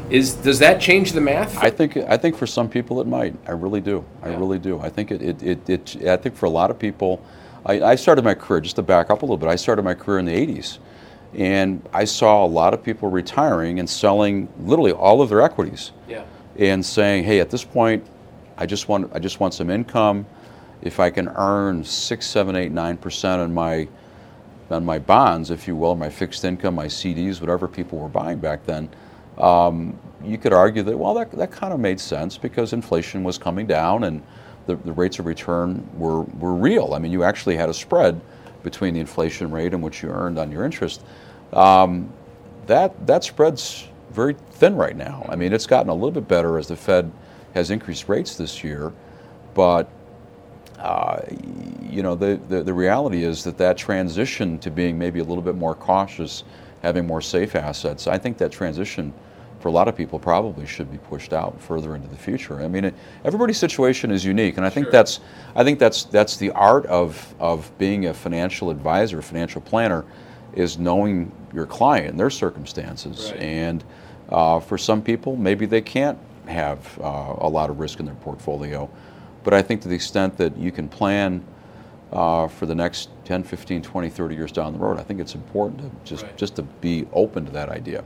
Is 0.09 0.33
does 0.33 0.59
that 0.59 0.81
change 0.81 1.11
the 1.13 1.21
math? 1.21 1.57
I 1.63 1.69
think 1.69 1.95
I 1.97 2.17
think 2.17 2.35
for 2.37 2.47
some 2.47 2.69
people 2.69 2.99
it 3.01 3.07
might. 3.07 3.35
I 3.47 3.51
really 3.51 3.81
do. 3.81 4.03
I 4.23 4.29
Yeah. 4.29 4.39
really 4.39 4.59
do. 4.59 4.79
I 4.79 4.89
think 4.89 5.11
it, 5.11 5.21
it, 5.21 5.43
it, 5.43 5.69
it 5.69 6.07
I 6.07 6.17
think 6.17 6.35
for 6.35 6.47
a 6.47 6.49
lot 6.51 6.71
of 6.71 6.77
people, 6.79 7.21
I, 7.65 7.81
I 7.81 7.95
started 7.95 8.23
my 8.23 8.33
career 8.35 8.61
just 8.61 8.75
to 8.77 8.81
back 8.83 9.09
up 9.11 9.21
a 9.21 9.25
little 9.25 9.37
bit. 9.37 9.47
I 9.49 9.55
started 9.55 9.83
my 9.83 9.93
career 9.95 10.17
in 10.19 10.25
the 10.25 10.33
'80s, 10.35 10.77
and 11.35 11.81
I 11.93 12.05
saw 12.05 12.45
a 12.45 12.47
lot 12.47 12.73
of 12.73 12.83
people 12.83 13.09
retiring 13.09 13.79
and 13.79 13.89
selling 13.89 14.47
literally 14.59 14.91
all 14.91 15.21
of 15.21 15.29
their 15.29 15.41
equities 15.41 15.91
yeah. 16.07 16.23
and 16.57 16.85
saying, 16.85 17.23
"Hey, 17.23 17.39
at 17.39 17.49
this 17.49 17.63
point, 17.63 18.05
I 18.57 18.65
just 18.65 18.87
want 18.87 19.11
I 19.13 19.19
just 19.19 19.39
want 19.39 19.53
some 19.53 19.69
income. 19.69 20.25
If 20.81 20.99
I 20.99 21.09
can 21.09 21.27
earn 21.29 21.83
six, 21.83 22.25
seven, 22.27 22.55
eight, 22.55 22.71
nine 22.71 22.97
percent 22.97 23.41
on 23.41 23.53
my 23.53 23.87
on 24.69 24.85
my 24.85 24.97
bonds, 24.97 25.51
if 25.51 25.67
you 25.67 25.75
will, 25.75 25.95
my 25.95 26.09
fixed 26.09 26.43
income, 26.43 26.75
my 26.75 26.87
CDs, 26.87 27.39
whatever 27.39 27.67
people 27.67 27.99
were 27.99 28.09
buying 28.09 28.39
back 28.39 28.65
then." 28.65 28.89
Um, 29.37 29.99
you 30.23 30.37
could 30.37 30.53
argue 30.53 30.81
that 30.83 30.97
well, 30.97 31.13
that, 31.15 31.31
that 31.31 31.51
kind 31.51 31.73
of 31.73 31.79
made 31.79 31.99
sense 31.99 32.37
because 32.37 32.73
inflation 32.73 33.23
was 33.23 33.37
coming 33.37 33.67
down 33.67 34.05
and 34.05 34.23
the, 34.65 34.75
the 34.77 34.91
rates 34.93 35.19
of 35.19 35.25
return 35.25 35.87
were, 35.97 36.21
were 36.21 36.53
real. 36.53 36.93
I 36.93 36.99
mean, 36.99 37.11
you 37.11 37.23
actually 37.23 37.55
had 37.55 37.69
a 37.69 37.73
spread 37.73 38.19
between 38.63 38.93
the 38.93 38.99
inflation 38.99 39.51
rate 39.51 39.73
and 39.73 39.81
what 39.81 40.01
you 40.01 40.09
earned 40.09 40.39
on 40.39 40.51
your 40.51 40.65
interest. 40.65 41.03
Um, 41.55 42.11
that 42.67 43.07
that 43.07 43.23
spread's 43.23 43.87
very 44.11 44.35
thin 44.51 44.75
right 44.75 44.95
now. 44.95 45.25
I 45.29 45.35
mean, 45.35 45.53
it's 45.53 45.67
gotten 45.67 45.89
a 45.89 45.93
little 45.93 46.11
bit 46.11 46.27
better 46.27 46.57
as 46.57 46.67
the 46.67 46.75
Fed 46.75 47.11
has 47.53 47.71
increased 47.71 48.09
rates 48.09 48.35
this 48.35 48.63
year, 48.63 48.91
but 49.53 49.89
uh, 50.79 51.21
you 51.81 52.03
know 52.03 52.15
the, 52.15 52.39
the 52.49 52.63
the 52.63 52.73
reality 52.73 53.23
is 53.23 53.43
that 53.43 53.57
that 53.57 53.77
transition 53.77 54.57
to 54.59 54.71
being 54.71 54.97
maybe 54.97 55.19
a 55.19 55.23
little 55.23 55.43
bit 55.43 55.55
more 55.55 55.75
cautious, 55.75 56.43
having 56.81 57.05
more 57.05 57.21
safe 57.21 57.55
assets. 57.55 58.07
I 58.07 58.17
think 58.17 58.37
that 58.39 58.51
transition 58.51 59.13
for 59.59 59.69
a 59.69 59.71
lot 59.71 59.87
of 59.87 59.95
people, 59.95 60.19
probably 60.19 60.67
should 60.67 60.91
be 60.91 60.99
pushed 60.99 61.33
out 61.33 61.59
further 61.59 61.95
into 61.95 62.07
the 62.07 62.17
future. 62.17 62.61
I 62.61 62.67
mean, 62.67 62.85
it, 62.85 62.93
everybody's 63.23 63.57
situation 63.57 64.11
is 64.11 64.23
unique, 64.23 64.57
and 64.57 64.65
I 64.65 64.69
think 64.69 64.85
Sure. 64.85 64.91
that's 64.91 65.21
I 65.55 65.63
think 65.63 65.79
that's 65.79 66.03
that's 66.03 66.37
the 66.37 66.51
art 66.51 66.85
of 66.85 67.33
of 67.39 67.71
being 67.79 68.05
a 68.05 68.13
financial 68.13 68.69
advisor, 68.69 69.23
financial 69.23 69.61
planner, 69.61 70.05
is 70.53 70.77
knowing 70.77 71.31
your 71.55 71.65
client 71.65 72.09
and 72.09 72.19
their 72.19 72.29
circumstances. 72.29 73.31
Right. 73.31 73.41
And 73.41 73.83
uh, 74.29 74.59
for 74.59 74.77
some 74.77 75.01
people, 75.01 75.35
maybe 75.37 75.65
they 75.65 75.81
can't 75.81 76.19
have 76.47 76.99
uh, 77.01 77.35
a 77.37 77.49
lot 77.49 77.69
of 77.69 77.79
risk 77.79 77.99
in 77.99 78.05
their 78.05 78.15
portfolio, 78.15 78.89
but 79.43 79.53
I 79.53 79.61
think 79.61 79.81
to 79.81 79.87
the 79.87 79.95
extent 79.95 80.37
that 80.37 80.57
you 80.57 80.71
can 80.71 80.87
plan 80.87 81.43
uh, 82.11 82.47
for 82.47 82.65
the 82.65 82.75
next 82.75 83.09
10, 83.25 83.43
15, 83.43 83.81
20, 83.81 84.09
30 84.09 84.35
years 84.35 84.51
down 84.51 84.73
the 84.73 84.79
road, 84.79 84.99
I 84.99 85.03
think 85.03 85.19
it's 85.19 85.33
important 85.35 85.79
to 85.81 85.91
just 86.09 86.23
Right. 86.23 86.37
just 86.37 86.55
to 86.57 86.61
be 86.61 87.07
open 87.13 87.45
to 87.45 87.51
that 87.53 87.69
idea. 87.69 88.03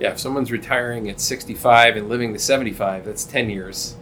Yeah, 0.00 0.10
if 0.12 0.18
someone's 0.18 0.50
retiring 0.50 1.08
at 1.10 1.20
65 1.20 1.96
and 1.96 2.08
living 2.08 2.32
to 2.32 2.38
75, 2.38 3.04
that's 3.04 3.24
10 3.24 3.50
years. 3.50 3.94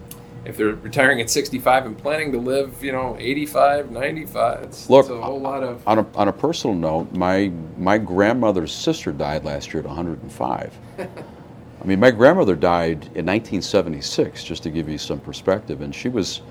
If 0.44 0.56
they're 0.56 0.74
retiring 0.74 1.20
at 1.20 1.28
65 1.28 1.86
and 1.86 1.98
planning 1.98 2.32
to 2.32 2.38
live, 2.38 2.82
you 2.82 2.92
know, 2.92 3.16
85, 3.18 3.90
95, 3.90 4.62
it's, 4.62 4.88
Look, 4.88 5.06
it's 5.06 5.10
a 5.10 5.20
whole 5.20 5.40
lot 5.40 5.62
of. 5.62 5.86
On 5.86 5.98
a, 5.98 6.06
on 6.14 6.28
a 6.28 6.32
personal 6.32 6.74
note, 6.74 7.12
my 7.12 7.52
my 7.76 7.98
grandmother's 7.98 8.72
sister 8.72 9.12
died 9.12 9.44
last 9.44 9.72
year 9.72 9.82
at 9.82 9.86
105. 9.86 10.78
I 10.98 11.86
mean, 11.86 12.00
my 12.00 12.10
grandmother 12.10 12.56
died 12.56 13.04
in 13.14 13.26
1976, 13.26 14.44
just 14.44 14.62
to 14.64 14.70
give 14.70 14.88
you 14.88 14.98
some 14.98 15.18
perspective, 15.18 15.80
and 15.80 15.94
she 15.94 16.08
was, 16.08 16.42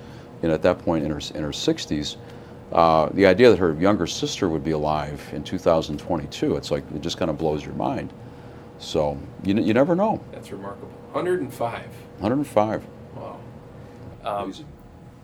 you 0.42 0.48
know, 0.48 0.54
at 0.54 0.62
that 0.62 0.78
point 0.80 1.04
in 1.04 1.10
her 1.10 1.20
in 1.34 1.42
her 1.42 1.50
60s. 1.50 2.16
Uh, 2.72 3.08
the 3.14 3.26
idea 3.26 3.50
that 3.50 3.58
her 3.58 3.74
younger 3.74 4.06
sister 4.06 4.48
would 4.48 4.62
be 4.62 4.70
alive 4.70 5.20
in 5.32 5.42
2022, 5.42 6.54
it's 6.56 6.70
like 6.70 6.84
it 6.94 7.00
just 7.00 7.18
kind 7.18 7.30
of 7.30 7.36
blows 7.36 7.64
your 7.64 7.74
mind. 7.74 8.12
So 8.78 9.18
you, 9.44 9.54
you 9.54 9.74
never 9.74 9.94
know. 9.96 10.20
That's 10.32 10.52
remarkable. 10.52 10.88
105. 11.12 11.82
105. 12.18 12.84
Wow. 13.16 13.40
Um, 14.24 14.54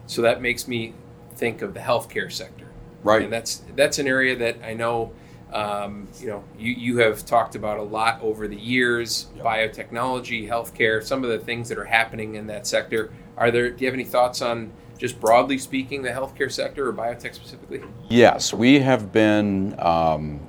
so 0.06 0.22
that 0.22 0.40
makes 0.40 0.68
me 0.68 0.94
think 1.34 1.62
of 1.62 1.74
the 1.74 1.80
healthcare 1.80 2.30
sector. 2.30 2.66
Right. 3.02 3.22
And 3.22 3.32
that's 3.32 3.62
that's 3.76 3.98
an 3.98 4.06
area 4.06 4.36
that 4.36 4.56
I 4.64 4.74
know, 4.74 5.12
um, 5.52 6.08
you 6.18 6.26
know, 6.28 6.44
you, 6.58 6.72
you 6.72 6.98
have 6.98 7.24
talked 7.24 7.54
about 7.54 7.78
a 7.78 7.82
lot 7.82 8.20
over 8.22 8.48
the 8.48 8.56
years. 8.56 9.28
Yep. 9.36 9.44
Biotechnology, 9.44 10.48
healthcare, 10.48 11.02
some 11.02 11.22
of 11.22 11.30
the 11.30 11.38
things 11.38 11.68
that 11.68 11.78
are 11.78 11.84
happening 11.84 12.34
in 12.34 12.46
that 12.48 12.66
sector. 12.66 13.12
Are 13.36 13.50
there? 13.50 13.70
Do 13.70 13.84
you 13.84 13.86
have 13.86 13.94
any 13.94 14.04
thoughts 14.04 14.42
on 14.42 14.72
just 14.98 15.20
broadly 15.20 15.58
speaking 15.58 16.02
the 16.02 16.10
healthcare 16.10 16.50
sector 16.50 16.88
or 16.88 16.92
biotech 16.92 17.34
specifically? 17.34 17.82
Yes, 18.08 18.54
we 18.54 18.80
have 18.80 19.12
been 19.12 19.78
um, 19.78 20.40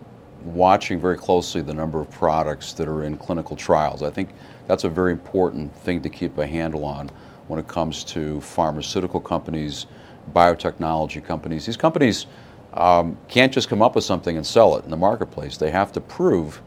watching 0.43 0.99
very 0.99 1.17
closely 1.17 1.62
the 1.62 1.73
number 1.73 1.99
of 1.99 2.10
products 2.10 2.73
that 2.73 2.88
are 2.88 3.03
in 3.03 3.17
clinical 3.17 3.55
trials. 3.55 4.01
I 4.03 4.10
think 4.10 4.29
that's 4.65 4.86
a 4.86 4.89
very 4.89 5.12
important 5.12 5.75
thing 5.75 6.01
to 6.01 6.10
keep 6.10 6.38
a 6.38 6.47
handle 6.47 6.86
on 6.86 7.12
when 7.47 7.60
it 7.60 7.67
comes 7.67 8.03
to 8.03 8.41
pharmaceutical 8.41 9.19
companies, 9.19 9.88
biotechnology 10.33 11.23
companies. 11.23 11.65
These 11.65 11.77
companies 11.77 12.27
um, 12.73 13.17
can't 13.27 13.51
just 13.51 13.69
come 13.69 13.81
up 13.81 13.95
with 13.95 14.03
something 14.03 14.36
and 14.36 14.45
sell 14.45 14.75
it 14.77 14.83
in 14.83 14.91
the 14.91 14.97
marketplace. 14.97 15.57
They 15.57 15.71
have 15.71 15.91
to 15.93 16.01
prove 16.01 16.62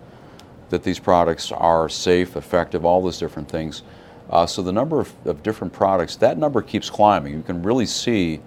that 0.71 0.83
these 0.83 0.99
products 0.99 1.53
are 1.53 1.89
safe, 1.89 2.37
effective, 2.37 2.85
all 2.85 3.03
those 3.03 3.19
different 3.19 3.49
things. 3.49 3.83
Uh, 4.31 4.47
so 4.47 4.63
the 4.63 4.73
number 4.73 5.01
of, 5.01 5.13
of 5.27 5.43
different 5.43 5.73
products, 5.73 6.17
that 6.17 6.39
number 6.39 6.63
keeps 6.63 6.89
climbing. 6.89 7.35
You 7.35 7.43
can 7.43 7.63
really 7.63 7.87
see 7.87 8.41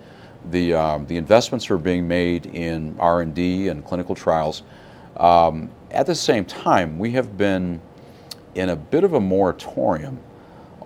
the 0.50 0.74
um, 0.74 1.06
the 1.06 1.18
investments 1.18 1.70
are 1.70 1.78
being 1.78 2.08
made 2.08 2.48
in 2.48 2.96
R 3.00 3.22
and 3.22 3.34
D 3.34 3.68
and 3.70 3.86
clinical 3.86 4.16
trials. 4.16 4.64
Um, 5.18 5.70
at 5.92 6.06
the 6.06 6.16
same 6.16 6.46
time, 6.46 6.98
we 6.98 7.12
have 7.12 7.38
been 7.38 7.82
in 8.56 8.70
a 8.70 8.76
bit 8.76 9.04
of 9.04 9.14
a 9.14 9.20
moratorium 9.20 10.20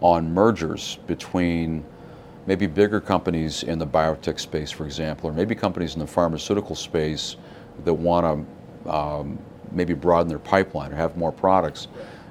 on 0.01 0.33
mergers 0.33 0.99
between 1.07 1.83
maybe 2.45 2.67
bigger 2.67 3.01
companies 3.01 3.63
in 3.63 3.79
the 3.79 3.87
biotech 3.87 4.39
space, 4.39 4.71
for 4.71 4.85
example, 4.85 5.29
or 5.29 5.33
maybe 5.33 5.55
companies 5.55 5.95
in 5.95 5.99
the 5.99 6.07
pharmaceutical 6.07 6.75
space 6.75 7.35
that 7.83 7.93
want 7.93 8.47
to 8.85 8.91
um, 8.91 9.37
maybe 9.71 9.93
broaden 9.93 10.27
their 10.29 10.39
pipeline 10.39 10.91
or 10.91 10.95
have 10.95 11.17
more 11.17 11.31
products. 11.31 11.87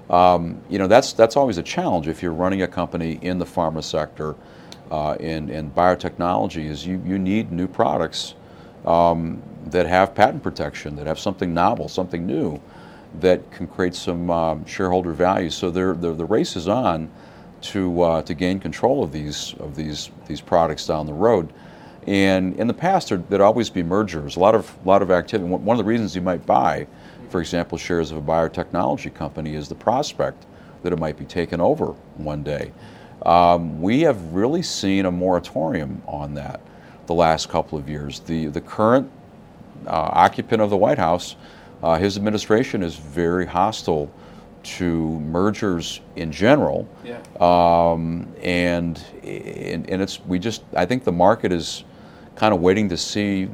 Um, 0.08 0.60
you 0.68 0.78
know, 0.78 0.86
that's 0.86 1.12
that's 1.12 1.36
always 1.36 1.58
a 1.58 1.62
challenge 1.62 2.08
if 2.08 2.22
you're 2.22 2.32
running 2.32 2.62
a 2.62 2.68
company 2.68 3.18
in 3.22 3.38
the 3.38 3.44
pharma 3.44 3.82
sector, 3.82 4.36
uh, 4.90 5.16
in 5.20 5.50
in 5.50 5.70
biotechnology. 5.72 6.66
Is 6.66 6.86
you 6.86 7.02
you 7.04 7.18
need 7.18 7.52
new 7.52 7.66
products 7.66 8.34
um, 8.86 9.42
that 9.66 9.86
have 9.86 10.14
patent 10.14 10.42
protection, 10.42 10.96
that 10.96 11.06
have 11.06 11.18
something 11.18 11.52
novel, 11.52 11.88
something 11.88 12.24
new, 12.24 12.60
that 13.20 13.50
can 13.50 13.66
create 13.66 13.94
some 13.94 14.30
um, 14.30 14.64
shareholder 14.64 15.12
value. 15.12 15.50
So 15.50 15.70
they're, 15.70 15.94
they're, 15.94 16.14
the 16.14 16.24
race 16.24 16.56
is 16.56 16.68
on 16.68 17.10
to 17.62 18.02
uh, 18.02 18.22
to 18.22 18.34
gain 18.34 18.60
control 18.60 19.02
of 19.02 19.12
these 19.12 19.54
of 19.60 19.74
these 19.76 20.10
these 20.26 20.40
products 20.40 20.86
down 20.86 21.06
the 21.06 21.12
road. 21.12 21.52
And 22.06 22.54
in 22.56 22.68
the 22.68 22.74
past, 22.74 23.08
there, 23.08 23.18
there'd 23.18 23.40
always 23.40 23.68
be 23.68 23.82
mergers, 23.82 24.36
a 24.36 24.40
lot 24.40 24.54
of 24.54 24.72
lot 24.86 25.02
of 25.02 25.10
activity. 25.10 25.48
One 25.48 25.64
one 25.64 25.78
of 25.78 25.84
the 25.84 25.88
reasons 25.88 26.14
you 26.14 26.22
might 26.22 26.46
buy, 26.46 26.86
for 27.30 27.40
example, 27.40 27.78
shares 27.78 28.10
of 28.10 28.18
a 28.18 28.22
biotechnology 28.22 29.12
company 29.12 29.54
is 29.54 29.68
the 29.68 29.74
prospect 29.74 30.46
that 30.82 30.92
it 30.92 30.98
might 30.98 31.18
be 31.18 31.24
taken 31.24 31.60
over 31.60 31.86
one 32.16 32.42
day. 32.42 32.72
Um, 33.24 33.80
we 33.82 34.02
have 34.02 34.22
really 34.32 34.62
seen 34.62 35.06
a 35.06 35.10
moratorium 35.10 36.02
on 36.06 36.34
that 36.34 36.60
the 37.06 37.14
last 37.14 37.48
couple 37.48 37.78
of 37.78 37.88
years. 37.88 38.20
The 38.20 38.46
the 38.46 38.60
current 38.60 39.10
uh, 39.86 40.10
occupant 40.12 40.62
of 40.62 40.70
the 40.70 40.76
White 40.76 40.98
House, 40.98 41.36
uh, 41.82 41.98
his 41.98 42.16
administration 42.16 42.82
is 42.82 42.96
very 42.96 43.46
hostile 43.46 44.10
to 44.66 45.20
mergers 45.20 46.00
in 46.16 46.32
general, 46.32 46.88
Yeah. 47.04 47.20
um, 47.40 48.26
and, 48.42 49.02
and 49.22 49.88
and 49.88 50.02
it's 50.02 50.20
we 50.26 50.38
just 50.38 50.62
I 50.74 50.84
think 50.86 51.04
the 51.04 51.12
market 51.12 51.52
is 51.52 51.84
kind 52.34 52.52
of 52.52 52.60
waiting 52.60 52.88
to 52.88 52.96
see, 52.96 53.48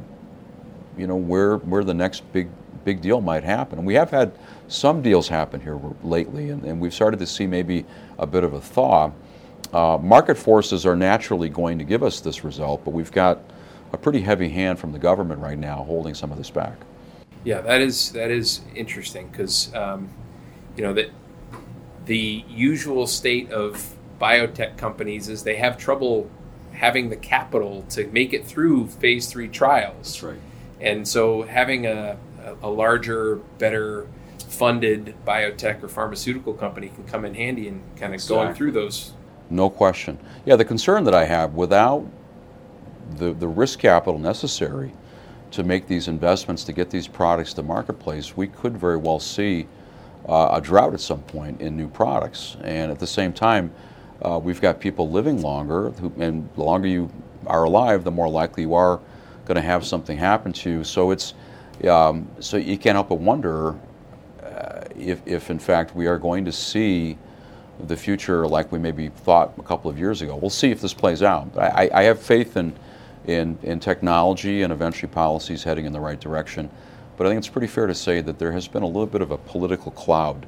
you 0.97 1.07
know, 1.07 1.15
where 1.15 1.57
where 1.57 1.83
the 1.83 1.93
next 1.93 2.31
big 2.33 2.49
big 2.83 3.01
deal 3.01 3.21
might 3.21 3.43
happen. 3.43 3.77
And 3.77 3.87
we 3.87 3.93
have 3.93 4.09
had 4.09 4.33
some 4.67 5.01
deals 5.01 5.27
happen 5.27 5.61
here 5.61 5.79
lately, 6.03 6.49
and, 6.49 6.63
and 6.65 6.79
we've 6.79 6.93
started 6.93 7.19
to 7.19 7.27
see 7.27 7.47
maybe 7.47 7.85
a 8.17 8.25
bit 8.27 8.43
of 8.43 8.53
a 8.53 8.61
thaw. 8.61 9.11
Uh, 9.71 9.97
market 10.01 10.37
forces 10.37 10.85
are 10.85 10.95
naturally 10.95 11.49
going 11.49 11.77
to 11.79 11.85
give 11.85 12.03
us 12.03 12.19
this 12.19 12.43
result, 12.43 12.83
but 12.83 12.91
we've 12.91 13.11
got 13.11 13.39
a 13.93 13.97
pretty 13.97 14.21
heavy 14.21 14.49
hand 14.49 14.79
from 14.79 14.91
the 14.91 14.99
government 14.99 15.39
right 15.39 15.57
now 15.57 15.83
holding 15.83 16.13
some 16.13 16.31
of 16.31 16.37
this 16.37 16.49
back. 16.49 16.75
Yeah, 17.43 17.61
that 17.61 17.81
is 17.81 18.11
that 18.13 18.31
is 18.31 18.61
interesting 18.75 19.27
because 19.27 19.73
um, 19.75 20.09
you 20.75 20.83
know 20.83 20.93
that 20.93 21.09
the 22.05 22.43
usual 22.49 23.07
state 23.07 23.51
of 23.51 23.95
biotech 24.19 24.77
companies 24.77 25.29
is 25.29 25.43
they 25.43 25.55
have 25.55 25.77
trouble 25.77 26.29
having 26.73 27.09
the 27.09 27.15
capital 27.15 27.83
to 27.89 28.07
make 28.07 28.33
it 28.33 28.45
through 28.45 28.87
phase 28.87 29.27
three 29.27 29.47
trials, 29.47 30.21
right. 30.23 30.37
and 30.81 31.07
so 31.07 31.43
having 31.43 31.85
a, 31.85 32.17
a 32.61 32.69
larger, 32.69 33.37
better 33.57 34.07
funded 34.39 35.15
biotech 35.25 35.81
or 35.81 35.87
pharmaceutical 35.87 36.53
company 36.53 36.89
can 36.89 37.03
come 37.05 37.25
in 37.25 37.33
handy 37.33 37.67
and 37.67 37.81
kind 37.97 38.13
of 38.13 38.27
going 38.27 38.53
through 38.53 38.71
those. 38.71 39.13
No 39.49 39.69
question. 39.69 40.17
Yeah, 40.45 40.55
the 40.55 40.65
concern 40.65 41.03
that 41.05 41.13
I 41.13 41.25
have 41.25 41.53
without 41.53 42.05
the, 43.17 43.33
the 43.33 43.47
risk 43.47 43.79
capital 43.79 44.19
necessary 44.19 44.93
to 45.51 45.63
make 45.63 45.87
these 45.87 46.07
investments 46.07 46.63
to 46.63 46.73
get 46.73 46.89
these 46.89 47.07
products 47.07 47.53
to 47.53 47.63
marketplace, 47.63 48.35
we 48.35 48.47
could 48.47 48.77
very 48.77 48.97
well 48.97 49.19
see 49.19 49.67
uh, 50.27 50.49
a 50.53 50.61
drought 50.61 50.93
at 50.93 50.99
some 50.99 51.21
point 51.23 51.61
in 51.61 51.75
new 51.75 51.87
products. 51.87 52.57
And 52.63 52.91
at 52.91 52.99
the 52.99 53.07
same 53.07 53.33
time, 53.33 53.73
uh, 54.21 54.39
we've 54.41 54.61
got 54.61 54.79
people 54.79 55.09
living 55.09 55.41
longer, 55.41 55.89
who, 55.91 56.13
and 56.17 56.49
the 56.55 56.63
longer 56.63 56.87
you 56.87 57.09
are 57.45 57.63
alive, 57.63 58.03
the 58.03 58.11
more 58.11 58.29
likely 58.29 58.63
you 58.63 58.73
are 58.73 58.99
going 59.45 59.55
to 59.55 59.61
have 59.61 59.85
something 59.85 60.17
happen 60.17 60.53
to 60.53 60.69
you. 60.69 60.83
So 60.83 61.11
it's 61.11 61.33
um, 61.87 62.27
so 62.39 62.57
you 62.57 62.77
can't 62.77 62.95
help 62.95 63.09
but 63.09 63.19
wonder 63.19 63.77
uh, 64.41 64.83
if, 64.97 65.21
if 65.25 65.49
in 65.49 65.59
fact 65.59 65.95
we 65.95 66.07
are 66.07 66.17
going 66.17 66.45
to 66.45 66.51
see 66.51 67.17
the 67.87 67.97
future 67.97 68.47
like 68.47 68.71
we 68.71 68.79
maybe 68.79 69.09
thought 69.09 69.53
a 69.57 69.63
couple 69.63 69.89
of 69.89 69.97
years 69.97 70.21
ago. 70.21 70.35
We'll 70.35 70.49
see 70.49 70.71
if 70.71 70.79
this 70.79 70.93
plays 70.93 71.23
out. 71.23 71.53
But 71.53 71.73
I, 71.73 71.89
I 71.93 72.03
have 72.03 72.21
faith 72.21 72.55
in, 72.55 72.73
in, 73.25 73.57
in 73.63 73.79
technology 73.79 74.61
and 74.61 74.71
eventually 74.71 75.11
policies 75.11 75.63
heading 75.63 75.85
in 75.85 75.91
the 75.91 75.99
right 75.99 76.19
direction. 76.19 76.69
But 77.17 77.27
I 77.27 77.29
think 77.29 77.39
it's 77.39 77.47
pretty 77.47 77.67
fair 77.67 77.87
to 77.87 77.95
say 77.95 78.21
that 78.21 78.39
there 78.39 78.51
has 78.51 78.67
been 78.67 78.83
a 78.83 78.87
little 78.87 79.05
bit 79.05 79.21
of 79.21 79.31
a 79.31 79.37
political 79.37 79.91
cloud 79.91 80.47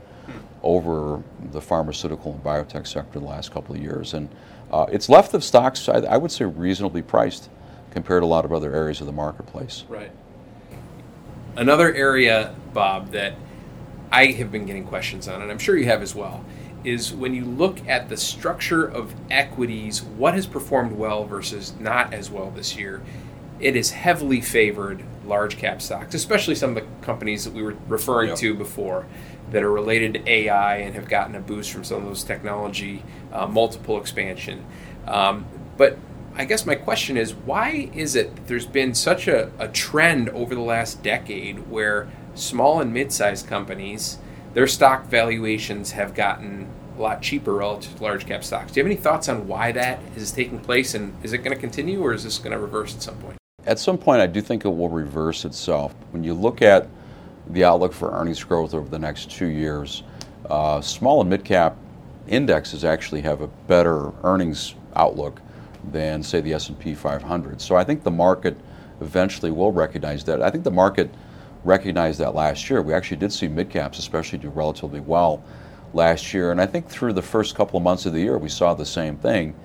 over 0.63 1.21
the 1.51 1.61
pharmaceutical 1.61 2.33
and 2.33 2.43
biotech 2.43 2.87
sector 2.87 3.19
the 3.19 3.25
last 3.25 3.51
couple 3.51 3.75
of 3.75 3.81
years. 3.81 4.15
And 4.15 4.27
uh, 4.71 4.87
it's 4.91 5.09
left 5.09 5.31
the 5.31 5.39
stocks, 5.39 5.87
I, 5.87 5.99
I 5.99 6.17
would 6.17 6.31
say, 6.31 6.45
reasonably 6.45 7.03
priced 7.03 7.49
compared 7.91 8.23
to 8.23 8.25
a 8.25 8.27
lot 8.27 8.45
of 8.45 8.51
other 8.51 8.73
areas 8.75 8.99
of 8.99 9.05
the 9.05 9.13
marketplace. 9.13 9.83
Right. 9.87 10.11
Another 11.55 11.93
area, 11.93 12.55
Bob, 12.73 13.11
that 13.11 13.35
I 14.11 14.27
have 14.27 14.51
been 14.51 14.65
getting 14.65 14.85
questions 14.85 15.27
on, 15.27 15.41
and 15.41 15.51
I'm 15.51 15.59
sure 15.59 15.77
you 15.77 15.85
have 15.85 16.01
as 16.01 16.15
well, 16.15 16.43
is 16.83 17.13
when 17.13 17.33
you 17.33 17.45
look 17.45 17.87
at 17.87 18.09
the 18.09 18.17
structure 18.17 18.85
of 18.85 19.13
equities, 19.29 20.03
what 20.03 20.33
has 20.33 20.45
performed 20.45 20.93
well 20.93 21.25
versus 21.25 21.73
not 21.79 22.13
as 22.13 22.29
well 22.29 22.51
this 22.51 22.75
year. 22.75 23.01
It 23.59 23.75
is 23.75 23.91
heavily 23.91 24.41
favored 24.41 25.03
large 25.25 25.57
cap 25.57 25.81
stocks, 25.81 26.13
especially 26.15 26.55
some 26.55 26.69
of 26.69 26.75
the 26.75 27.05
companies 27.05 27.43
that 27.45 27.53
we 27.53 27.61
were 27.63 27.75
referring 27.87 28.29
Yep. 28.29 28.37
to 28.39 28.53
before 28.55 29.05
that 29.51 29.63
are 29.63 29.71
related 29.71 30.13
to 30.13 30.29
AI 30.29 30.77
and 30.77 30.95
have 30.95 31.07
gotten 31.07 31.35
a 31.35 31.39
boost 31.39 31.71
from 31.71 31.83
some 31.83 31.97
of 31.99 32.05
those 32.05 32.23
technology 32.23 33.03
uh, 33.31 33.45
multiple 33.47 33.99
expansion. 33.99 34.65
Um, 35.07 35.45
but 35.77 35.97
I 36.35 36.45
guess 36.45 36.65
my 36.65 36.75
question 36.75 37.15
is 37.15 37.33
why 37.33 37.89
is 37.93 38.15
it 38.15 38.35
that 38.35 38.47
there's 38.47 38.65
been 38.65 38.93
such 38.93 39.27
a, 39.27 39.51
a 39.59 39.67
trend 39.67 40.29
over 40.29 40.55
the 40.55 40.61
last 40.61 41.01
decade 41.03 41.69
where 41.69 42.07
small 42.33 42.81
and 42.81 42.93
mid 42.93 43.11
sized 43.13 43.47
companies, 43.47 44.17
their 44.53 44.67
stock 44.67 45.05
valuations 45.05 45.91
have 45.91 46.13
gotten 46.13 46.67
a 46.97 47.01
lot 47.01 47.21
cheaper 47.21 47.53
relative 47.53 47.95
to 47.95 48.03
large 48.03 48.25
cap 48.25 48.43
stocks? 48.43 48.71
Do 48.71 48.79
you 48.79 48.83
have 48.85 48.91
any 48.91 48.99
thoughts 48.99 49.29
on 49.29 49.47
why 49.47 49.71
that 49.73 49.99
is 50.15 50.31
taking 50.31 50.59
place 50.59 50.93
and 50.93 51.13
is 51.23 51.33
it 51.33 51.39
going 51.39 51.53
to 51.53 51.59
continue 51.59 52.01
or 52.01 52.13
is 52.13 52.23
this 52.23 52.37
going 52.37 52.51
to 52.51 52.59
reverse 52.59 52.95
at 52.95 53.01
some 53.01 53.17
point? 53.17 53.37
At 53.65 53.79
some 53.79 53.97
point, 53.97 54.21
I 54.21 54.27
do 54.27 54.41
think 54.41 54.63
it 54.63 54.69
will 54.69 54.89
reverse 54.89 55.43
itself. 55.43 55.95
When 56.11 56.23
you 56.23 56.35
look 56.35 56.61
at 56.61 56.87
the 57.49 57.63
outlook 57.63 57.93
for 57.93 58.11
earnings 58.11 58.43
growth 58.43 58.75
over 58.75 58.87
the 58.87 58.99
next 58.99 59.31
two 59.31 59.47
years, 59.47 60.03
uh, 60.49 60.81
small 60.81 61.21
and 61.21 61.29
mid 61.29 61.43
cap 61.43 61.75
indexes 62.27 62.85
actually 62.85 63.21
have 63.21 63.41
a 63.41 63.47
better 63.47 64.11
earnings 64.23 64.75
outlook 64.95 65.41
than, 65.91 66.21
say, 66.21 66.41
the 66.41 66.53
S&P 66.53 66.93
500. 66.93 67.59
So 67.59 67.75
I 67.75 67.83
think 67.83 68.03
the 68.03 68.11
market 68.11 68.55
eventually 69.01 69.51
will 69.51 69.71
recognize 69.71 70.23
that. 70.25 70.41
I 70.41 70.51
think 70.51 70.63
the 70.63 70.71
market 70.71 71.09
recognized 71.63 72.19
that 72.19 72.35
last 72.35 72.69
year. 72.69 72.83
We 72.83 72.93
actually 72.93 73.17
did 73.17 73.33
see 73.33 73.47
mid 73.47 73.71
caps, 73.71 73.97
especially, 73.97 74.37
do 74.37 74.49
relatively 74.49 74.99
well 74.99 75.43
last 75.93 76.33
year, 76.33 76.51
and 76.51 76.61
I 76.61 76.65
think 76.65 76.87
through 76.87 77.13
the 77.13 77.21
first 77.21 77.55
couple 77.55 77.77
of 77.77 77.83
months 77.83 78.05
of 78.05 78.13
the 78.13 78.19
year, 78.19 78.37
we 78.37 78.49
saw 78.49 78.73
the 78.73 78.85
same 78.85 79.17
thing 79.17 79.55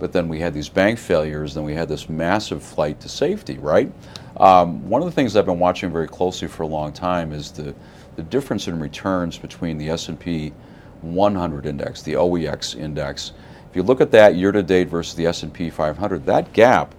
but 0.00 0.12
then 0.12 0.28
we 0.28 0.40
had 0.40 0.54
these 0.54 0.68
bank 0.68 0.98
failures, 0.98 1.54
then 1.54 1.62
we 1.62 1.74
had 1.74 1.88
this 1.88 2.08
massive 2.08 2.62
flight 2.62 2.98
to 3.00 3.08
safety, 3.08 3.58
right? 3.58 3.92
Um, 4.38 4.88
one 4.88 5.02
of 5.02 5.06
the 5.06 5.12
things 5.12 5.36
I've 5.36 5.46
been 5.46 5.58
watching 5.58 5.92
very 5.92 6.08
closely 6.08 6.48
for 6.48 6.62
a 6.62 6.66
long 6.66 6.92
time 6.92 7.32
is 7.32 7.52
the, 7.52 7.74
the 8.16 8.22
difference 8.22 8.66
in 8.66 8.80
returns 8.80 9.38
between 9.38 9.76
the 9.76 9.90
S&P 9.90 10.52
100 11.02 11.66
index, 11.66 12.02
the 12.02 12.14
OEX 12.14 12.76
index. 12.76 13.32
If 13.68 13.76
you 13.76 13.82
look 13.82 14.00
at 14.00 14.10
that 14.12 14.34
year 14.34 14.50
to 14.50 14.62
date 14.62 14.88
versus 14.88 15.14
the 15.14 15.26
S&P 15.26 15.70
500, 15.70 16.24
that 16.26 16.52
gap 16.54 16.94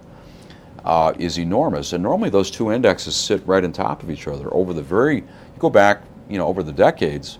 uh, 0.84 1.12
is 1.18 1.38
enormous. 1.38 1.92
And 1.92 2.02
normally 2.02 2.30
those 2.30 2.50
two 2.50 2.72
indexes 2.72 3.16
sit 3.16 3.46
right 3.46 3.64
on 3.64 3.72
top 3.72 4.02
of 4.02 4.10
each 4.10 4.28
other 4.28 4.52
over 4.54 4.72
the 4.72 4.82
very, 4.82 5.16
you 5.16 5.58
go 5.58 5.70
back, 5.70 6.02
you 6.28 6.38
know, 6.38 6.46
over 6.46 6.62
the 6.62 6.72
decades, 6.72 7.38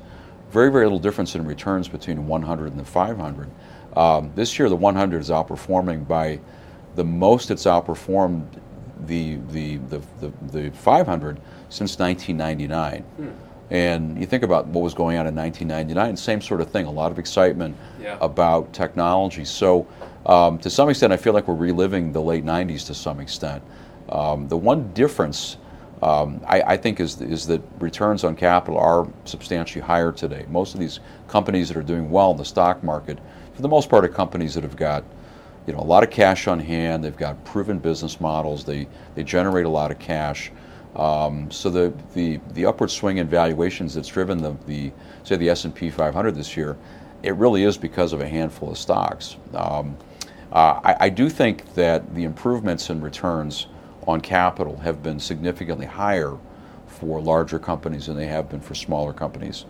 very, 0.50 0.70
very 0.70 0.84
little 0.84 0.98
difference 0.98 1.34
in 1.34 1.46
returns 1.46 1.88
between 1.88 2.26
100 2.26 2.72
and 2.72 2.80
the 2.80 2.84
500. 2.84 3.50
Um, 3.96 4.32
this 4.34 4.58
year, 4.58 4.68
the 4.68 4.76
100 4.76 5.20
is 5.20 5.30
outperforming 5.30 6.06
by 6.06 6.40
the 6.94 7.04
most 7.04 7.50
it's 7.50 7.64
outperformed 7.64 8.46
the 9.06 9.36
the 9.50 9.78
the, 9.88 10.00
the, 10.20 10.32
the 10.52 10.70
500 10.70 11.40
since 11.68 11.98
1999. 11.98 13.04
And 13.70 14.18
you 14.20 14.26
think 14.26 14.42
about 14.42 14.66
what 14.66 14.82
was 14.82 14.92
going 14.92 15.16
on 15.16 15.26
in 15.26 15.34
1999, 15.34 16.16
same 16.18 16.42
sort 16.42 16.60
of 16.60 16.70
thing. 16.70 16.84
A 16.84 16.90
lot 16.90 17.10
of 17.10 17.18
excitement 17.18 17.74
Yeah. 18.00 18.18
about 18.20 18.70
technology. 18.74 19.46
So, 19.46 19.86
um, 20.26 20.58
to 20.58 20.68
some 20.68 20.90
extent, 20.90 21.10
I 21.12 21.16
feel 21.16 21.32
like 21.32 21.48
we're 21.48 21.54
reliving 21.54 22.12
the 22.12 22.20
late 22.20 22.44
90s 22.44 22.86
to 22.88 22.94
some 22.94 23.18
extent. 23.18 23.62
Um, 24.10 24.46
the 24.48 24.58
one 24.58 24.92
difference 24.92 25.56
um, 26.02 26.40
I, 26.46 26.62
I 26.62 26.76
think 26.76 26.98
is, 27.00 27.20
is 27.20 27.46
that 27.46 27.62
returns 27.78 28.24
on 28.24 28.34
capital 28.34 28.78
are 28.78 29.06
substantially 29.24 29.80
higher 29.82 30.10
today. 30.12 30.44
Most 30.50 30.74
of 30.74 30.80
these 30.80 30.98
companies 31.28 31.68
that 31.68 31.76
are 31.76 31.82
doing 31.82 32.10
well 32.10 32.32
in 32.32 32.36
the 32.36 32.44
stock 32.44 32.82
market, 32.82 33.18
for 33.54 33.62
the 33.62 33.68
most 33.68 33.88
part, 33.88 34.04
are 34.04 34.08
companies 34.08 34.54
that 34.54 34.64
have 34.64 34.76
got 34.76 35.04
you 35.66 35.72
know, 35.72 35.80
a 35.80 35.84
lot 35.84 36.02
of 36.02 36.10
cash 36.10 36.48
on 36.48 36.58
hand. 36.58 37.04
They've 37.04 37.16
got 37.16 37.42
proven 37.44 37.78
business 37.78 38.20
models. 38.20 38.64
They, 38.64 38.88
they 39.14 39.22
generate 39.22 39.66
a 39.66 39.68
lot 39.68 39.90
of 39.90 39.98
cash. 39.98 40.50
Um, 40.96 41.50
so 41.50 41.70
the, 41.70 41.92
the, 42.14 42.40
the 42.52 42.66
upward 42.66 42.90
swing 42.90 43.18
in 43.18 43.26
valuations 43.26 43.94
that's 43.94 44.08
driven 44.08 44.42
the, 44.42 44.56
the 44.66 44.92
say 45.24 45.36
the 45.36 45.48
S&P 45.48 45.90
500 45.90 46.34
this 46.34 46.56
year, 46.56 46.76
it 47.22 47.34
really 47.36 47.64
is 47.64 47.78
because 47.78 48.12
of 48.12 48.20
a 48.20 48.28
handful 48.28 48.70
of 48.70 48.78
stocks. 48.78 49.36
Um, 49.54 49.96
uh, 50.50 50.80
I, 50.84 50.96
I 51.06 51.08
do 51.08 51.30
think 51.30 51.74
that 51.74 52.14
the 52.14 52.24
improvements 52.24 52.90
in 52.90 53.00
returns 53.00 53.68
on 54.06 54.20
capital 54.20 54.76
have 54.78 55.02
been 55.02 55.18
significantly 55.18 55.86
higher 55.86 56.36
for 56.86 57.20
larger 57.22 57.58
companies 57.58 58.06
than 58.06 58.16
they 58.16 58.26
have 58.26 58.50
been 58.50 58.60
for 58.60 58.74
smaller 58.74 59.12
companies. 59.12 59.64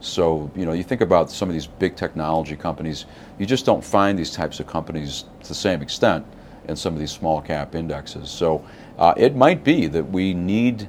So, 0.00 0.50
you 0.54 0.64
know, 0.64 0.72
you 0.72 0.84
think 0.84 1.00
about 1.00 1.30
some 1.30 1.48
of 1.48 1.54
these 1.54 1.66
big 1.66 1.96
technology 1.96 2.56
companies, 2.56 3.06
you 3.38 3.46
just 3.46 3.66
don't 3.66 3.84
find 3.84 4.18
these 4.18 4.30
types 4.30 4.60
of 4.60 4.66
companies 4.66 5.24
to 5.42 5.48
the 5.48 5.54
same 5.54 5.82
extent 5.82 6.24
in 6.68 6.76
some 6.76 6.94
of 6.94 7.00
these 7.00 7.10
small 7.10 7.40
cap 7.40 7.74
indexes. 7.74 8.30
So, 8.30 8.64
uh, 8.98 9.14
it 9.16 9.34
might 9.34 9.64
be 9.64 9.86
that 9.88 10.10
we 10.10 10.34
need 10.34 10.88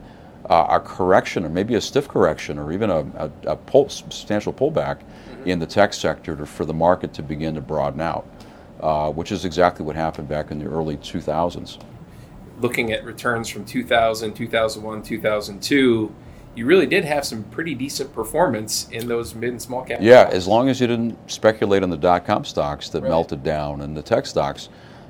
uh, 0.49 0.67
a 0.69 0.79
correction, 0.79 1.45
or 1.45 1.49
maybe 1.49 1.75
a 1.75 1.81
stiff 1.81 2.07
correction, 2.07 2.57
or 2.57 2.71
even 2.71 2.89
a, 2.89 2.99
a, 2.99 3.31
a 3.51 3.55
pull, 3.55 3.89
substantial 3.89 4.51
pullback 4.51 4.99
in 5.45 5.59
the 5.59 5.65
tech 5.65 5.93
sector 5.93 6.35
to, 6.35 6.45
for 6.45 6.65
the 6.65 6.73
market 6.73 7.13
to 7.13 7.23
begin 7.23 7.55
to 7.55 7.61
broaden 7.61 8.01
out, 8.01 8.27
uh, 8.81 9.11
which 9.11 9.31
is 9.31 9.45
exactly 9.45 9.85
what 9.85 9.95
happened 9.95 10.27
back 10.27 10.51
in 10.51 10.59
the 10.59 10.65
early 10.65 10.97
2000s. 10.97 11.79
looking 12.59 12.91
at 12.91 13.05
returns 13.05 13.47
from 13.47 13.63
2000, 13.63 14.33
2001, 14.33 15.03
2002, 15.03 16.15
you 16.59 16.65
really 16.65 16.85
did 16.85 17.05
have 17.05 17.23
some 17.23 17.41
pretty 17.45 17.73
decent 17.73 18.13
performance 18.13 18.89
in 18.91 19.07
those 19.07 19.33
mid 19.33 19.51
and 19.51 19.61
small 19.61 19.81
cap. 19.81 19.99
Yeah, 20.01 20.29
as 20.29 20.45
long 20.45 20.67
as 20.67 20.81
you 20.81 20.87
didn't 20.87 21.17
speculate 21.31 21.83
on 21.83 21.89
the 21.89 21.95
dot 21.95 22.25
com 22.25 22.43
stocks 22.43 22.89
that 22.89 23.01
Right. 23.01 23.07
melted 23.09 23.43
down 23.43 23.79
and 23.79 23.95
the 23.95 24.01
tech 24.01 24.25
stocks 24.25 24.67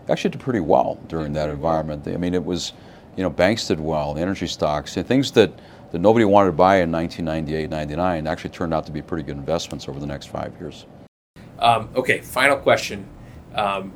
actually 0.07 0.29
did 0.29 0.41
pretty 0.41 0.59
well 0.59 0.99
during 1.07 1.33
that 1.33 1.49
environment. 1.49 2.07
I 2.07 2.17
mean, 2.17 2.35
it 2.35 2.45
was, 2.45 2.73
you 3.15 3.23
know, 3.23 3.31
banks 3.31 3.67
did 3.67 3.79
well, 3.79 4.13
the 4.13 4.21
energy 4.21 4.45
stocks, 4.45 4.95
and 4.95 5.07
things 5.07 5.31
that, 5.31 5.51
that 5.91 5.97
nobody 5.97 6.23
wanted 6.23 6.49
to 6.49 6.55
buy 6.55 6.81
in 6.81 6.91
1998, 6.91 7.67
99 7.71 8.27
actually 8.27 8.51
turned 8.51 8.71
out 8.71 8.85
to 8.85 8.91
be 8.91 9.01
pretty 9.01 9.23
good 9.23 9.35
investments 9.37 9.89
over 9.89 9.99
the 9.99 10.05
next 10.05 10.27
five 10.27 10.53
years. 10.59 10.85
Um, 11.57 11.89
okay, 11.95 12.19
final 12.19 12.57
question. 12.57 13.05
Um, 13.55 13.91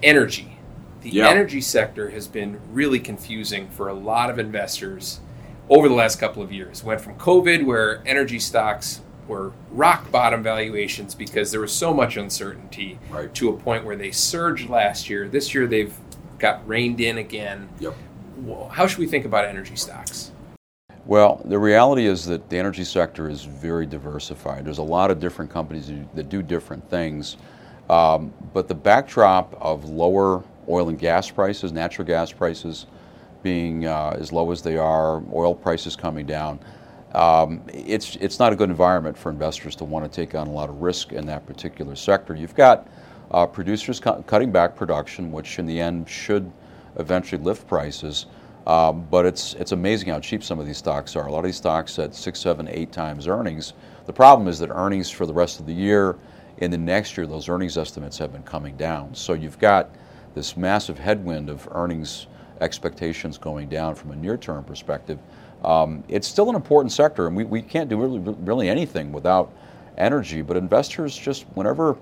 energy. 0.00 0.58
The 1.02 1.10
Yeah. 1.10 1.28
energy 1.28 1.60
sector 1.60 2.10
has 2.10 2.28
been 2.28 2.60
really 2.72 3.00
confusing 3.00 3.66
for 3.68 3.88
a 3.88 3.94
lot 3.94 4.30
of 4.30 4.38
investors 4.38 5.18
over 5.68 5.88
the 5.88 5.94
last 5.94 6.16
couple 6.20 6.42
of 6.42 6.52
years. 6.52 6.84
Went 6.84 7.00
from 7.00 7.14
COVID, 7.16 7.64
where 7.64 8.02
energy 8.06 8.38
stocks 8.38 9.00
were 9.26 9.52
rock 9.70 10.10
bottom 10.10 10.42
valuations 10.42 11.14
because 11.14 11.50
there 11.50 11.60
was 11.60 11.72
so 11.72 11.94
much 11.94 12.16
uncertainty, 12.16 12.98
Right. 13.10 13.32
to 13.34 13.48
a 13.48 13.52
point 13.54 13.84
where 13.84 13.96
they 13.96 14.10
surged 14.10 14.68
last 14.68 15.08
year. 15.08 15.28
This 15.28 15.54
year 15.54 15.66
they've 15.66 15.94
got 16.38 16.66
reined 16.68 17.00
in 17.00 17.16
again. 17.16 17.68
Yep. 17.80 17.94
How 18.72 18.86
should 18.86 18.98
we 18.98 19.06
think 19.06 19.24
about 19.24 19.46
energy 19.46 19.76
stocks? 19.76 20.30
Well, 21.06 21.40
the 21.44 21.58
reality 21.58 22.06
is 22.06 22.26
that 22.26 22.48
the 22.50 22.58
energy 22.58 22.84
sector 22.84 23.28
is 23.30 23.44
very 23.44 23.86
diversified. 23.86 24.64
There's 24.64 24.78
a 24.78 24.82
lot 24.82 25.10
of 25.10 25.20
different 25.20 25.50
companies 25.50 25.88
that- 25.88 26.14
that 26.16 26.28
do 26.28 26.42
different 26.42 26.88
things. 26.90 27.36
Um, 27.88 28.32
but 28.54 28.68
the 28.68 28.74
backdrop 28.74 29.54
of 29.60 29.84
lower 29.88 30.42
oil 30.68 30.88
and 30.88 30.98
gas 30.98 31.30
prices, 31.30 31.72
natural 31.72 32.06
gas 32.06 32.32
prices 32.32 32.86
being 33.44 33.86
uh, 33.86 34.16
as 34.18 34.32
low 34.32 34.50
as 34.50 34.62
they 34.62 34.76
are, 34.76 35.22
oil 35.32 35.54
prices 35.54 35.94
coming 35.94 36.26
down, 36.26 36.58
um, 37.14 37.62
it's, 37.72 38.16
it's 38.16 38.40
not 38.40 38.52
a 38.52 38.56
good 38.56 38.70
environment 38.70 39.16
for 39.16 39.30
investors 39.30 39.76
to 39.76 39.84
want 39.84 40.10
to 40.10 40.10
take 40.10 40.34
on 40.34 40.48
a 40.48 40.50
lot 40.50 40.68
of 40.68 40.82
risk 40.82 41.12
in 41.12 41.24
that 41.26 41.46
particular 41.46 41.94
sector. 41.94 42.34
You've 42.34 42.56
got 42.56 42.88
uh, 43.30 43.46
producers 43.46 44.00
cu- 44.00 44.22
cutting 44.22 44.50
back 44.50 44.74
production, 44.74 45.30
which 45.30 45.60
in 45.60 45.66
the 45.66 45.80
end 45.80 46.08
should 46.08 46.50
eventually 46.96 47.40
lift 47.40 47.68
prices. 47.68 48.26
Um, 48.66 49.06
but 49.10 49.26
it's 49.26 49.52
it's 49.54 49.72
amazing 49.72 50.08
how 50.08 50.20
cheap 50.20 50.42
some 50.42 50.58
of 50.58 50.64
these 50.64 50.78
stocks 50.78 51.16
are. 51.16 51.26
A 51.26 51.30
lot 51.30 51.40
of 51.40 51.44
these 51.44 51.56
stocks 51.56 51.98
at 51.98 52.14
six, 52.14 52.40
seven, 52.40 52.66
eight 52.68 52.92
times 52.92 53.28
earnings. 53.28 53.74
The 54.06 54.12
problem 54.12 54.48
is 54.48 54.58
that 54.60 54.70
earnings 54.70 55.10
for 55.10 55.26
the 55.26 55.34
rest 55.34 55.60
of 55.60 55.66
the 55.66 55.74
year 55.74 56.16
and 56.58 56.72
the 56.72 56.78
next 56.78 57.16
year, 57.16 57.26
those 57.26 57.48
earnings 57.48 57.76
estimates 57.76 58.16
have 58.18 58.32
been 58.32 58.42
coming 58.42 58.76
down. 58.76 59.14
So 59.14 59.34
you've 59.34 59.58
got 59.58 59.90
this 60.34 60.56
massive 60.56 60.98
headwind 60.98 61.50
of 61.50 61.68
earnings 61.72 62.26
expectations 62.60 63.38
going 63.38 63.68
down 63.68 63.94
from 63.94 64.10
a 64.10 64.16
near-term 64.16 64.64
perspective. 64.64 65.18
Um, 65.64 66.04
it's 66.08 66.28
still 66.28 66.50
an 66.50 66.56
important 66.56 66.92
sector, 66.92 67.26
and 67.26 67.34
we, 67.36 67.44
we 67.44 67.62
can't 67.62 67.88
do 67.88 67.96
really, 67.96 68.18
really 68.18 68.68
anything 68.68 69.12
without 69.12 69.52
energy. 69.96 70.42
But 70.42 70.56
investors 70.56 71.16
just 71.16 71.44
whenever 71.54 71.96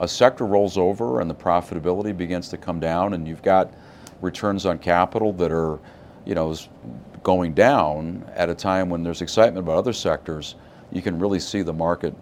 a 0.00 0.08
sector 0.08 0.46
rolls 0.46 0.78
over 0.78 1.20
and 1.20 1.28
the 1.28 1.34
profitability 1.34 2.16
begins 2.16 2.48
to 2.50 2.56
come 2.56 2.80
down, 2.80 3.14
and 3.14 3.26
you've 3.26 3.42
got 3.42 3.72
returns 4.20 4.66
on 4.66 4.78
capital 4.78 5.32
that 5.34 5.50
are, 5.50 5.78
you 6.24 6.34
know, 6.34 6.54
going 7.22 7.52
down 7.52 8.24
at 8.34 8.48
a 8.48 8.54
time 8.54 8.88
when 8.88 9.02
there's 9.02 9.22
excitement 9.22 9.64
about 9.66 9.76
other 9.76 9.92
sectors, 9.92 10.54
you 10.92 11.02
can 11.02 11.18
really 11.18 11.40
see 11.40 11.62
the 11.62 11.72
market 11.72 12.14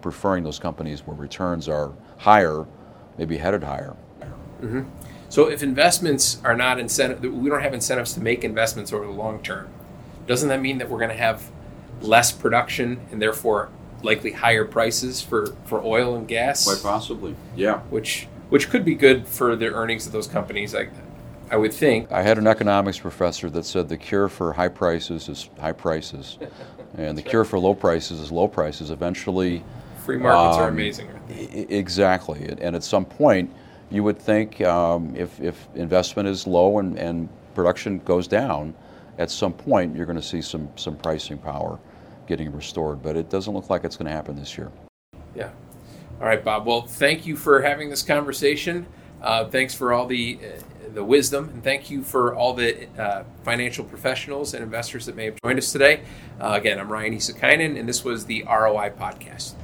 preferring 0.00 0.42
those 0.44 0.58
companies 0.58 1.06
where 1.06 1.16
returns 1.16 1.68
are 1.68 1.92
higher, 2.18 2.66
maybe 3.16 3.36
headed 3.36 3.62
higher. 3.62 3.96
So 5.32 5.48
if 5.48 5.62
investments 5.62 6.38
are 6.44 6.54
not 6.54 6.78
incentive, 6.78 7.22
we 7.22 7.48
don't 7.48 7.62
have 7.62 7.72
incentives 7.72 8.12
to 8.12 8.20
make 8.20 8.44
investments 8.44 8.92
over 8.92 9.06
the 9.06 9.12
long 9.12 9.42
term. 9.42 9.66
Doesn't 10.26 10.50
that 10.50 10.60
mean 10.60 10.76
that 10.76 10.90
we're 10.90 10.98
going 10.98 11.08
to 11.08 11.16
have 11.16 11.50
less 12.02 12.30
production 12.30 13.00
and 13.10 13.22
therefore 13.22 13.70
likely 14.02 14.32
higher 14.32 14.66
prices 14.66 15.22
for, 15.22 15.54
for 15.64 15.82
oil 15.82 16.14
and 16.16 16.28
gas, 16.28 16.66
Quite 16.66 16.82
possibly, 16.82 17.34
yeah. 17.56 17.78
which 17.88 18.28
which 18.50 18.68
could 18.68 18.84
be 18.84 18.94
good 18.94 19.26
for 19.26 19.56
the 19.56 19.72
earnings 19.72 20.04
of 20.04 20.12
those 20.12 20.26
companies. 20.26 20.74
I 20.74 20.90
I 21.50 21.56
would 21.56 21.72
think. 21.72 22.12
I 22.12 22.20
had 22.20 22.36
an 22.36 22.46
economics 22.46 22.98
professor 22.98 23.48
that 23.48 23.64
said 23.64 23.88
the 23.88 23.96
cure 23.96 24.28
for 24.28 24.52
high 24.52 24.68
prices 24.68 25.30
is 25.30 25.48
high 25.58 25.72
prices, 25.72 26.36
and 26.98 27.16
the 27.16 27.22
cure 27.22 27.46
for 27.46 27.58
low 27.58 27.74
prices 27.74 28.20
is 28.20 28.30
low 28.30 28.48
prices. 28.48 28.90
Eventually, 28.90 29.64
free 30.04 30.18
markets 30.18 30.58
um, 30.58 30.64
are 30.64 30.68
amazing. 30.68 31.08
exactly, 31.30 32.54
and 32.60 32.76
at 32.76 32.84
some 32.84 33.06
point, 33.06 33.50
you 33.92 34.02
would 34.02 34.18
think 34.18 34.60
um, 34.62 35.14
if, 35.14 35.38
if 35.40 35.68
investment 35.74 36.28
is 36.28 36.46
low 36.46 36.78
and, 36.78 36.98
and 36.98 37.28
production 37.54 37.98
goes 38.00 38.26
down, 38.26 38.74
at 39.18 39.30
some 39.30 39.52
point 39.52 39.94
you're 39.94 40.06
going 40.06 40.16
to 40.16 40.22
see 40.22 40.40
some 40.40 40.68
some 40.76 40.96
pricing 40.96 41.36
power 41.36 41.78
getting 42.26 42.50
restored. 42.52 43.02
But 43.02 43.16
it 43.16 43.28
doesn't 43.28 43.52
look 43.52 43.68
like 43.68 43.84
it's 43.84 43.96
going 43.96 44.06
to 44.06 44.12
happen 44.12 44.36
this 44.36 44.56
year. 44.56 44.72
Yeah. 45.34 45.50
All 46.20 46.26
right, 46.26 46.42
Bob. 46.42 46.66
Well, 46.66 46.82
thank 46.82 47.26
you 47.26 47.36
for 47.36 47.60
having 47.62 47.90
this 47.90 48.02
conversation. 48.02 48.86
Uh, 49.20 49.44
thanks 49.44 49.74
for 49.74 49.92
all 49.92 50.06
the 50.06 50.38
uh, 50.42 50.62
the 50.94 51.04
wisdom, 51.04 51.48
and 51.50 51.62
thank 51.62 51.90
you 51.90 52.02
for 52.02 52.34
all 52.34 52.54
the 52.54 52.86
uh, 52.98 53.24
financial 53.44 53.84
professionals 53.84 54.54
and 54.54 54.62
investors 54.62 55.06
that 55.06 55.16
may 55.16 55.26
have 55.26 55.36
joined 55.44 55.58
us 55.58 55.72
today. 55.72 56.00
Uh, 56.40 56.52
again, 56.52 56.78
I'm 56.78 56.90
Ryan 56.90 57.14
Issakainen, 57.14 57.78
and 57.78 57.88
this 57.88 58.04
was 58.04 58.26
the 58.26 58.44
ROI 58.44 58.90
Podcast. 58.98 59.54